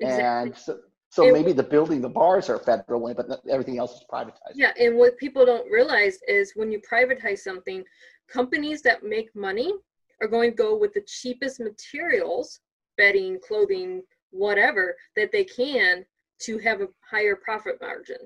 Exactly. 0.00 0.50
And 0.50 0.56
so, 0.56 0.80
so 1.10 1.26
It- 1.26 1.32
maybe 1.32 1.52
the 1.52 1.62
building, 1.62 2.00
the 2.00 2.08
bars 2.08 2.50
are 2.50 2.58
federal, 2.58 3.12
but 3.14 3.40
everything 3.48 3.78
else 3.78 3.94
is 3.94 4.04
privatized. 4.10 4.54
Yeah, 4.54 4.72
and 4.78 4.96
what 4.96 5.16
people 5.16 5.46
don't 5.46 5.70
realize 5.70 6.18
is 6.28 6.52
when 6.54 6.70
you 6.70 6.80
privatize 6.80 7.38
something, 7.38 7.84
companies 8.28 8.82
that 8.82 9.02
make 9.04 9.34
money 9.34 9.72
are 10.20 10.28
going 10.28 10.50
to 10.50 10.56
go 10.56 10.76
with 10.76 10.92
the 10.92 11.02
cheapest 11.02 11.60
materials, 11.60 12.60
bedding, 12.96 13.38
clothing, 13.40 14.02
whatever, 14.30 14.96
that 15.16 15.32
they 15.32 15.44
can 15.44 16.04
to 16.40 16.58
have 16.58 16.80
a 16.80 16.88
higher 17.10 17.36
profit 17.36 17.80
margin. 17.80 18.18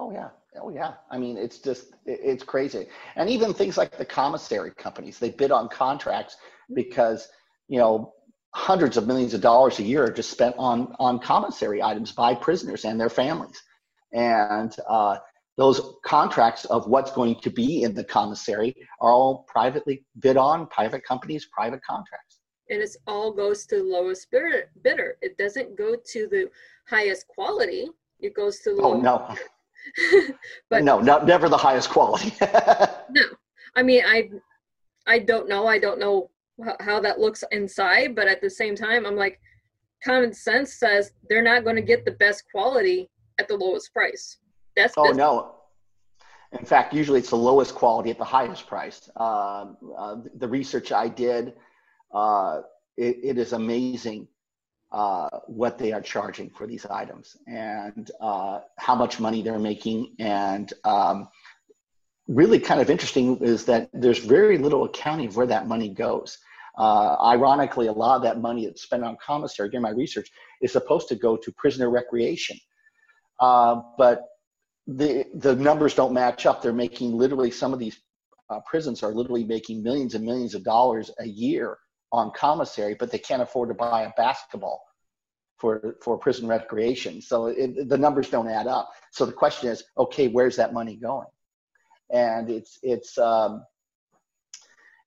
Oh 0.00 0.10
yeah, 0.10 0.30
oh 0.62 0.70
yeah. 0.70 0.94
I 1.10 1.18
mean, 1.18 1.36
it's 1.36 1.58
just 1.58 1.92
it- 2.06 2.20
it's 2.30 2.42
crazy. 2.42 2.86
And 3.16 3.28
even 3.28 3.52
things 3.52 3.76
like 3.76 3.98
the 3.98 4.04
commissary 4.06 4.72
companies, 4.72 5.18
they 5.18 5.28
bid 5.30 5.50
on 5.52 5.68
contracts 5.68 6.36
because 6.74 7.28
you 7.68 7.78
know 7.78 8.14
hundreds 8.54 8.96
of 8.96 9.06
millions 9.06 9.34
of 9.34 9.42
dollars 9.42 9.78
a 9.78 9.82
year 9.82 10.04
are 10.04 10.10
just 10.10 10.30
spent 10.30 10.54
on 10.58 10.96
on 10.98 11.18
commissary 11.18 11.82
items 11.82 12.12
by 12.12 12.34
prisoners 12.34 12.86
and 12.86 12.98
their 12.98 13.10
families. 13.10 13.62
And 14.12 14.74
uh, 14.88 15.18
those 15.58 15.78
contracts 16.04 16.64
of 16.64 16.88
what's 16.88 17.12
going 17.12 17.36
to 17.42 17.50
be 17.50 17.82
in 17.82 17.94
the 17.94 18.02
commissary 18.02 18.74
are 19.02 19.12
all 19.12 19.44
privately 19.48 20.06
bid 20.18 20.38
on, 20.38 20.66
private 20.68 21.04
companies, 21.04 21.46
private 21.52 21.82
contracts. 21.84 22.40
And 22.70 22.80
it's 22.80 22.96
all 23.06 23.30
goes 23.32 23.66
to 23.66 23.76
the 23.76 23.82
lowest 23.84 24.30
bidder. 24.30 24.70
bidder. 24.82 25.18
It 25.20 25.36
doesn't 25.36 25.76
go 25.76 25.94
to 26.12 26.26
the 26.28 26.48
highest 26.88 27.28
quality. 27.28 27.88
It 28.20 28.34
goes 28.34 28.60
to 28.60 28.74
the 28.74 28.82
Oh 28.82 28.90
lowest 28.90 29.02
no, 29.04 29.36
But- 30.70 30.84
no, 30.84 31.00
not, 31.00 31.26
never 31.26 31.48
the 31.48 31.56
highest 31.56 31.90
quality. 31.90 32.32
No, 33.12 33.22
I 33.74 33.82
mean, 33.82 34.04
I, 34.06 34.30
I 35.06 35.18
don't 35.18 35.48
know. 35.48 35.66
I 35.66 35.78
don't 35.80 35.98
know 35.98 36.30
how, 36.78 37.00
that 37.00 37.18
looks 37.18 37.42
inside, 37.50 38.14
but 38.14 38.28
at 38.28 38.40
the 38.40 38.50
same 38.50 38.76
time, 38.76 39.04
I'm 39.04 39.16
like, 39.16 39.40
common 40.04 40.32
sense 40.32 40.74
says 40.74 41.12
they're 41.28 41.42
not 41.42 41.64
going 41.64 41.76
to 41.76 41.82
get 41.82 42.04
the 42.04 42.12
best 42.12 42.44
quality 42.52 43.10
at 43.40 43.48
the 43.48 43.56
lowest 43.56 43.92
price. 43.92 44.38
That's 44.76 44.94
Oh 44.96 45.10
no. 45.10 45.56
In 46.52 46.64
fact, 46.64 46.94
usually 46.94 47.18
it's 47.20 47.30
the 47.30 47.36
lowest 47.36 47.74
quality 47.74 48.10
at 48.10 48.18
the 48.18 48.24
highest 48.24 48.66
price. 48.66 49.08
Um, 49.16 49.76
uh, 49.96 50.16
the 50.36 50.48
research 50.48 50.90
I 50.92 51.08
did, 51.08 51.54
uh, 52.12 52.62
it, 52.96 53.16
it 53.22 53.38
is 53.38 53.52
amazing 53.52 54.26
uh, 54.92 55.28
what 55.46 55.78
they 55.78 55.92
are 55.92 56.00
charging 56.00 56.50
for 56.50 56.66
these 56.66 56.84
items 56.86 57.36
and 57.46 58.10
uh, 58.20 58.60
how 58.76 58.94
much 58.94 59.20
money 59.20 59.42
they're 59.42 59.58
making. 59.58 60.14
And 60.18 60.72
um, 60.84 61.28
really, 62.26 62.58
kind 62.58 62.80
of 62.80 62.90
interesting 62.90 63.38
is 63.38 63.64
that 63.66 63.88
there's 63.92 64.18
very 64.18 64.58
little 64.58 64.84
accounting 64.84 65.28
of 65.28 65.36
where 65.36 65.46
that 65.46 65.68
money 65.68 65.88
goes. 65.88 66.38
Uh, 66.76 67.16
ironically, 67.22 67.88
a 67.88 67.92
lot 67.92 68.16
of 68.16 68.22
that 68.22 68.40
money 68.40 68.66
that's 68.66 68.82
spent 68.82 69.04
on 69.04 69.16
commissary, 69.24 69.68
during 69.68 69.82
my 69.82 69.90
research, 69.90 70.30
is 70.60 70.72
supposed 70.72 71.08
to 71.08 71.14
go 71.14 71.36
to 71.36 71.52
prisoner 71.52 71.90
recreation. 71.90 72.56
Uh, 73.38 73.80
but 73.96 74.26
the 74.86 75.24
the 75.34 75.54
numbers 75.54 75.94
don't 75.94 76.12
match 76.12 76.46
up. 76.46 76.62
They're 76.62 76.72
making 76.72 77.12
literally 77.12 77.50
some 77.50 77.72
of 77.72 77.78
these 77.78 77.98
uh, 78.48 78.60
prisons 78.66 79.02
are 79.02 79.12
literally 79.12 79.44
making 79.44 79.82
millions 79.82 80.14
and 80.14 80.24
millions 80.24 80.54
of 80.54 80.64
dollars 80.64 81.10
a 81.20 81.26
year 81.26 81.78
on 82.12 82.32
commissary, 82.32 82.94
but 82.98 83.10
they 83.10 83.18
can't 83.18 83.42
afford 83.42 83.68
to 83.68 83.74
buy 83.74 84.02
a 84.02 84.12
basketball 84.16 84.82
for 85.58 85.96
for 86.02 86.18
prison 86.18 86.48
recreation. 86.48 87.20
So 87.20 87.46
it, 87.46 87.88
the 87.88 87.98
numbers 87.98 88.30
don't 88.30 88.48
add 88.48 88.66
up. 88.66 88.90
So 89.12 89.26
the 89.26 89.32
question 89.32 89.68
is, 89.68 89.84
okay, 89.96 90.28
where's 90.28 90.56
that 90.56 90.72
money 90.72 90.96
going? 90.96 91.28
And 92.10 92.50
it's 92.50 92.78
it's 92.82 93.18
um, 93.18 93.64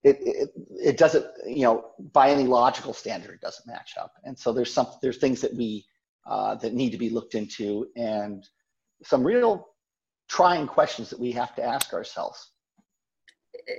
it, 0.03 0.17
it 0.21 0.49
it 0.81 0.97
doesn't 0.97 1.25
you 1.45 1.63
know 1.63 1.91
by 2.13 2.29
any 2.29 2.45
logical 2.45 2.93
standard 2.93 3.31
it 3.31 3.41
doesn't 3.41 3.67
match 3.67 3.93
up. 3.99 4.13
And 4.23 4.37
so 4.37 4.53
there's 4.53 4.73
some 4.73 4.87
there's 5.01 5.17
things 5.17 5.41
that 5.41 5.53
we 5.55 5.85
uh, 6.25 6.55
that 6.55 6.73
need 6.73 6.91
to 6.91 6.97
be 6.97 7.09
looked 7.09 7.35
into 7.35 7.87
and 7.95 8.47
some 9.03 9.23
real 9.23 9.67
trying 10.29 10.67
questions 10.67 11.09
that 11.09 11.19
we 11.19 11.31
have 11.33 11.53
to 11.55 11.63
ask 11.63 11.93
ourselves. 11.93 12.51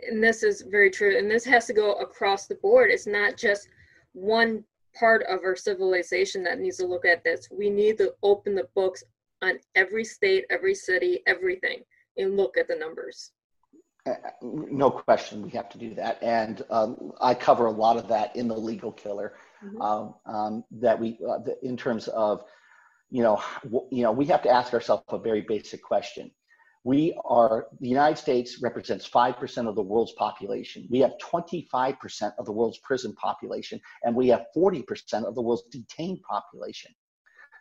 And 0.08 0.22
this 0.22 0.42
is 0.42 0.62
very 0.62 0.90
true. 0.90 1.18
And 1.18 1.30
this 1.30 1.44
has 1.44 1.66
to 1.66 1.72
go 1.72 1.94
across 1.94 2.46
the 2.46 2.56
board. 2.56 2.90
It's 2.90 3.06
not 3.06 3.36
just 3.36 3.68
one 4.12 4.64
part 4.98 5.22
of 5.24 5.40
our 5.44 5.56
civilization 5.56 6.42
that 6.44 6.60
needs 6.60 6.78
to 6.78 6.86
look 6.86 7.04
at 7.04 7.24
this. 7.24 7.48
We 7.50 7.70
need 7.70 7.98
to 7.98 8.14
open 8.22 8.54
the 8.54 8.68
books 8.74 9.02
on 9.42 9.58
every 9.74 10.04
state, 10.04 10.44
every 10.50 10.74
city, 10.74 11.20
everything, 11.26 11.82
and 12.16 12.36
look 12.36 12.56
at 12.56 12.68
the 12.68 12.76
numbers. 12.76 13.32
Uh, 14.06 14.14
no 14.42 14.90
question, 14.90 15.42
we 15.42 15.50
have 15.50 15.68
to 15.70 15.78
do 15.78 15.94
that, 15.94 16.22
and 16.22 16.62
um, 16.68 17.12
I 17.22 17.32
cover 17.32 17.66
a 17.66 17.70
lot 17.70 17.96
of 17.96 18.06
that 18.08 18.36
in 18.36 18.48
the 18.48 18.56
legal 18.56 18.92
killer. 18.92 19.32
Mm-hmm. 19.64 19.80
Um, 19.80 20.14
um, 20.26 20.64
that 20.72 21.00
we, 21.00 21.18
uh, 21.26 21.38
in 21.62 21.74
terms 21.74 22.08
of, 22.08 22.44
you 23.10 23.22
know, 23.22 23.42
you 23.90 24.02
know, 24.02 24.12
we 24.12 24.26
have 24.26 24.42
to 24.42 24.50
ask 24.50 24.74
ourselves 24.74 25.04
a 25.08 25.18
very 25.18 25.40
basic 25.40 25.82
question 25.82 26.30
we 26.84 27.18
are 27.24 27.66
the 27.80 27.88
united 27.88 28.18
states 28.18 28.60
represents 28.60 29.08
5% 29.08 29.68
of 29.68 29.74
the 29.74 29.82
world's 29.82 30.12
population. 30.12 30.86
We 30.90 31.00
have 31.00 31.14
25% 31.18 32.32
of 32.38 32.44
the 32.44 32.52
world's 32.52 32.78
prison 32.78 33.14
population 33.14 33.80
and 34.02 34.14
we 34.14 34.28
have 34.28 34.46
40% 34.54 35.24
of 35.24 35.34
the 35.34 35.42
world's 35.42 35.64
detained 35.72 36.20
population. 36.22 36.92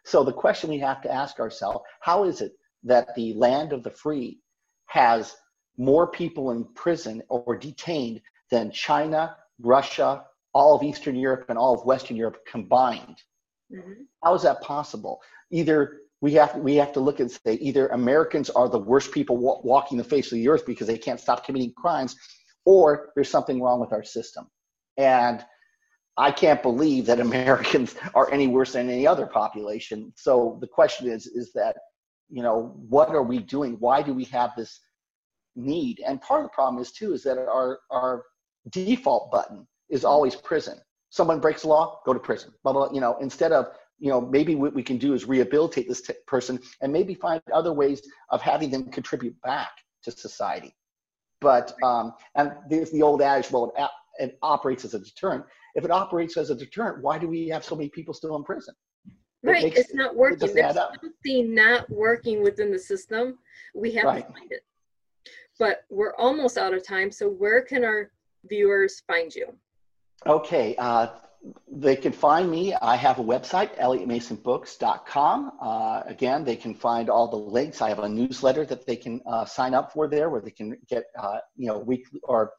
So 0.05 0.25
the 0.25 0.33
question 0.33 0.69
we 0.69 0.79
have 0.79 1.01
to 1.03 1.11
ask 1.11 1.39
ourselves 1.39 1.79
how 2.01 2.25
is 2.25 2.41
it 2.41 2.51
that 2.83 3.15
the 3.15 3.33
land 3.33 3.71
of 3.71 3.81
the 3.81 3.91
free 3.91 4.39
has 4.87 5.35
more 5.77 6.07
people 6.07 6.51
in 6.51 6.65
prison 6.75 7.23
or 7.29 7.57
detained 7.57 8.21
than 8.51 8.69
china 8.71 9.35
russia 9.59 10.25
all 10.53 10.75
of 10.75 10.83
eastern 10.83 11.15
europe 11.15 11.45
and 11.49 11.57
all 11.57 11.73
of 11.73 11.85
western 11.85 12.17
europe 12.17 12.45
combined? 12.45 13.17
Mm-hmm. 13.73 14.03
how 14.21 14.35
is 14.35 14.43
that 14.43 14.61
possible? 14.61 15.21
Either 15.49 16.01
we 16.23 16.31
have 16.35 16.55
we 16.55 16.75
have 16.75 16.93
to 16.93 17.01
look 17.01 17.19
and 17.19 17.29
say 17.29 17.55
either 17.55 17.89
Americans 17.89 18.49
are 18.49 18.69
the 18.69 18.79
worst 18.79 19.11
people 19.11 19.37
walking 19.37 19.97
the 19.97 20.05
face 20.05 20.31
of 20.31 20.37
the 20.37 20.47
earth 20.47 20.65
because 20.65 20.87
they 20.87 20.97
can't 20.97 21.19
stop 21.19 21.45
committing 21.45 21.73
crimes, 21.75 22.15
or 22.63 23.11
there's 23.13 23.29
something 23.29 23.61
wrong 23.61 23.81
with 23.81 23.91
our 23.91 24.05
system. 24.05 24.47
And 24.95 25.43
I 26.15 26.31
can't 26.31 26.63
believe 26.63 27.07
that 27.07 27.19
Americans 27.29 27.95
are 28.15 28.31
any 28.31 28.47
worse 28.47 28.71
than 28.71 28.89
any 28.89 29.05
other 29.05 29.25
population. 29.25 30.13
So 30.15 30.57
the 30.61 30.67
question 30.67 31.09
is 31.09 31.27
is 31.27 31.51
that 31.53 31.75
you 32.29 32.41
know 32.41 32.73
what 32.87 33.09
are 33.09 33.23
we 33.23 33.39
doing? 33.39 33.75
Why 33.79 34.01
do 34.01 34.13
we 34.13 34.23
have 34.25 34.51
this 34.55 34.79
need? 35.57 36.01
And 36.07 36.21
part 36.21 36.39
of 36.39 36.45
the 36.45 36.55
problem 36.55 36.81
is 36.81 36.93
too 36.93 37.11
is 37.11 37.23
that 37.23 37.37
our 37.37 37.79
our 37.91 38.23
default 38.69 39.29
button 39.29 39.67
is 39.89 40.05
always 40.05 40.37
prison. 40.37 40.79
Someone 41.09 41.41
breaks 41.41 41.63
the 41.63 41.67
law, 41.67 41.99
go 42.05 42.13
to 42.13 42.19
prison. 42.19 42.53
Blah 42.63 42.71
blah. 42.71 42.93
You 42.93 43.01
know, 43.01 43.17
instead 43.19 43.51
of 43.51 43.73
you 43.99 44.09
know, 44.09 44.21
maybe 44.21 44.55
what 44.55 44.73
we 44.73 44.83
can 44.83 44.97
do 44.97 45.13
is 45.13 45.25
rehabilitate 45.25 45.87
this 45.87 46.01
t- 46.01 46.13
person 46.27 46.59
and 46.81 46.91
maybe 46.91 47.13
find 47.13 47.41
other 47.53 47.73
ways 47.73 48.01
of 48.29 48.41
having 48.41 48.69
them 48.69 48.85
contribute 48.91 49.39
back 49.41 49.71
to 50.03 50.11
society. 50.11 50.75
But, 51.41 51.73
um, 51.83 52.13
and 52.35 52.53
there's 52.69 52.91
the 52.91 53.01
old 53.01 53.21
adage, 53.21 53.51
well, 53.51 53.73
it, 53.77 53.89
it 54.23 54.37
operates 54.41 54.85
as 54.85 54.93
a 54.93 54.99
deterrent. 54.99 55.45
If 55.75 55.83
it 55.85 55.91
operates 55.91 56.37
as 56.37 56.49
a 56.49 56.55
deterrent, 56.55 57.01
why 57.01 57.17
do 57.17 57.27
we 57.27 57.47
have 57.49 57.63
so 57.63 57.75
many 57.75 57.89
people 57.89 58.13
still 58.13 58.35
in 58.35 58.43
prison? 58.43 58.73
Right, 59.43 59.65
it 59.65 59.77
it's 59.77 59.93
not 59.93 60.15
working. 60.15 60.49
It 60.49 60.53
There's 60.53 60.75
something 60.75 61.53
not 61.53 61.89
working 61.89 62.41
within 62.41 62.71
the 62.71 62.79
system. 62.79 63.39
We 63.75 63.91
have 63.93 64.05
right. 64.05 64.25
to 64.25 64.33
find 64.33 64.51
it. 64.51 64.61
But 65.59 65.83
we're 65.89 66.15
almost 66.15 66.57
out 66.57 66.73
of 66.73 66.85
time. 66.85 67.11
So 67.11 67.27
where 67.27 67.61
can 67.61 67.83
our 67.83 68.11
viewers 68.45 69.01
find 69.05 69.33
you? 69.35 69.53
Okay, 70.25 70.75
uh, 70.77 71.07
they 71.69 71.95
can 71.95 72.11
find 72.11 72.49
me. 72.49 72.73
I 72.73 72.95
have 72.95 73.19
a 73.19 73.23
website, 73.23 73.77
elliottmasonbooks.com. 73.77 75.51
Uh, 75.61 76.03
again, 76.05 76.45
they 76.45 76.55
can 76.55 76.73
find 76.73 77.09
all 77.09 77.27
the 77.27 77.35
links. 77.37 77.81
I 77.81 77.89
have 77.89 77.99
a 77.99 78.07
newsletter 78.07 78.65
that 78.65 78.85
they 78.85 78.95
can 78.95 79.21
uh, 79.27 79.43
sign 79.45 79.73
up 79.73 79.91
for 79.91 80.07
there, 80.07 80.29
where 80.29 80.41
they 80.41 80.51
can 80.51 80.77
get 80.87 81.05
uh, 81.19 81.39
you 81.57 81.67
know 81.67 81.79
weekly 81.79 82.21
or 82.23 82.53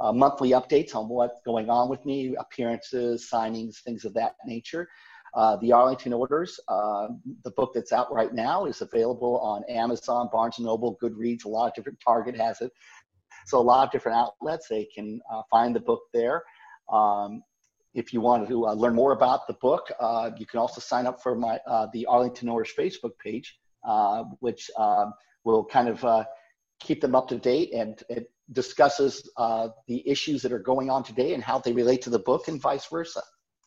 uh, 0.00 0.12
monthly 0.12 0.50
updates 0.50 0.94
on 0.94 1.08
what's 1.08 1.40
going 1.46 1.70
on 1.70 1.88
with 1.88 2.04
me, 2.04 2.36
appearances, 2.38 3.28
signings, 3.32 3.78
things 3.78 4.04
of 4.04 4.12
that 4.14 4.34
nature. 4.44 4.88
Uh, 5.34 5.56
the 5.56 5.72
Arlington 5.72 6.12
Orders, 6.12 6.58
uh, 6.68 7.08
the 7.44 7.50
book 7.52 7.72
that's 7.74 7.92
out 7.92 8.12
right 8.12 8.32
now, 8.34 8.66
is 8.66 8.82
available 8.82 9.38
on 9.40 9.64
Amazon, 9.64 10.28
Barnes 10.30 10.58
and 10.58 10.66
Noble, 10.66 10.98
Goodreads. 11.02 11.44
A 11.46 11.48
lot 11.48 11.68
of 11.68 11.74
different 11.74 11.98
Target 12.04 12.36
has 12.36 12.60
it, 12.60 12.70
so 13.46 13.58
a 13.58 13.60
lot 13.60 13.86
of 13.86 13.92
different 13.92 14.18
outlets. 14.18 14.68
They 14.68 14.86
can 14.94 15.20
find 15.50 15.74
the 15.74 15.80
book 15.80 16.02
there. 16.12 16.42
Um, 16.92 17.42
if 17.96 18.12
you 18.12 18.20
want 18.20 18.46
to 18.46 18.66
uh, 18.66 18.74
learn 18.74 18.94
more 18.94 19.12
about 19.12 19.46
the 19.46 19.54
book, 19.54 19.90
uh, 19.98 20.30
you 20.36 20.44
can 20.44 20.60
also 20.60 20.80
sign 20.80 21.06
up 21.06 21.22
for 21.22 21.34
my 21.34 21.58
uh, 21.66 21.86
the 21.94 22.04
Arlington 22.06 22.48
Orders 22.48 22.72
Facebook 22.78 23.18
page, 23.18 23.58
uh, 23.88 24.24
which 24.40 24.70
um, 24.78 25.14
will 25.44 25.64
kind 25.64 25.88
of 25.88 26.04
uh, 26.04 26.24
keep 26.78 27.00
them 27.00 27.14
up 27.14 27.26
to 27.28 27.38
date 27.38 27.72
and 27.72 28.02
it 28.10 28.30
discusses 28.52 29.28
uh, 29.38 29.68
the 29.88 30.06
issues 30.08 30.42
that 30.42 30.52
are 30.52 30.58
going 30.58 30.90
on 30.90 31.02
today 31.02 31.32
and 31.32 31.42
how 31.42 31.58
they 31.58 31.72
relate 31.72 32.02
to 32.02 32.10
the 32.10 32.18
book 32.18 32.48
and 32.48 32.60
vice 32.60 32.86
versa. 32.86 33.22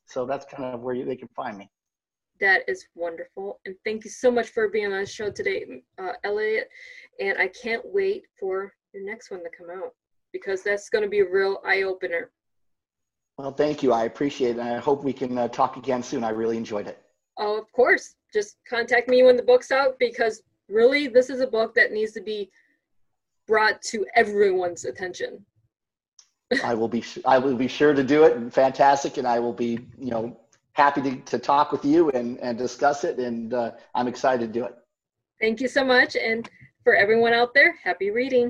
So 0.05 0.25
that's 0.27 0.45
kind 0.45 0.63
of 0.75 0.81
where 0.81 0.93
you, 0.93 1.05
they 1.05 1.15
can 1.15 1.27
find 1.35 1.57
me. 1.57 1.69
That 2.39 2.61
is 2.69 2.85
wonderful, 2.95 3.59
and 3.65 3.75
thank 3.83 4.05
you 4.05 4.09
so 4.09 4.31
much 4.31 4.49
for 4.49 4.69
being 4.69 4.93
on 4.93 5.01
the 5.01 5.05
show 5.05 5.29
today, 5.29 5.65
Elliot. 6.23 6.69
And 7.19 7.37
I 7.37 7.49
can't 7.49 7.81
wait 7.83 8.23
for 8.39 8.71
your 8.93 9.03
next 9.03 9.29
one 9.29 9.41
to 9.41 9.49
come 9.57 9.67
out 9.75 9.93
because 10.31 10.63
that's 10.63 10.89
going 10.89 11.03
to 11.03 11.09
be 11.09 11.19
a 11.19 11.29
real 11.29 11.61
eye 11.65 11.81
opener. 11.81 12.31
Well, 13.39 13.53
thank 13.53 13.81
you. 13.81 13.93
I 13.93 14.03
appreciate 14.03 14.57
it. 14.57 14.59
And 14.59 14.67
I 14.67 14.79
hope 14.79 15.05
we 15.05 15.13
can 15.13 15.37
uh, 15.37 15.47
talk 15.47 15.77
again 15.77 16.03
soon. 16.03 16.25
I 16.25 16.29
really 16.31 16.57
enjoyed 16.57 16.87
it. 16.87 17.01
Oh, 17.37 17.57
of 17.57 17.71
course. 17.71 18.15
Just 18.33 18.57
contact 18.69 19.07
me 19.07 19.23
when 19.23 19.37
the 19.37 19.43
book's 19.43 19.71
out 19.71 19.97
because 19.97 20.43
really, 20.67 21.07
this 21.07 21.29
is 21.29 21.39
a 21.39 21.47
book 21.47 21.73
that 21.75 21.93
needs 21.93 22.11
to 22.11 22.21
be 22.21 22.49
brought 23.47 23.81
to 23.83 24.05
everyone's 24.13 24.83
attention. 24.83 25.45
I 26.65 26.73
will 26.73 26.89
be 26.89 27.01
I 27.25 27.37
will 27.37 27.55
be 27.55 27.69
sure 27.69 27.93
to 27.93 28.03
do 28.03 28.25
it. 28.25 28.51
Fantastic, 28.51 29.15
and 29.15 29.25
I 29.25 29.39
will 29.39 29.53
be 29.53 29.79
you 29.97 30.11
know 30.11 30.37
happy 30.73 31.01
to, 31.03 31.15
to 31.15 31.39
talk 31.39 31.71
with 31.71 31.85
you 31.85 32.09
and 32.09 32.37
and 32.39 32.57
discuss 32.57 33.05
it. 33.05 33.19
And 33.19 33.53
uh, 33.53 33.71
I'm 33.95 34.09
excited 34.09 34.47
to 34.47 34.59
do 34.59 34.65
it. 34.65 34.75
Thank 35.39 35.61
you 35.61 35.69
so 35.69 35.85
much, 35.85 36.17
and 36.17 36.49
for 36.83 36.93
everyone 36.93 37.31
out 37.31 37.53
there, 37.53 37.77
happy 37.81 38.11
reading. 38.11 38.47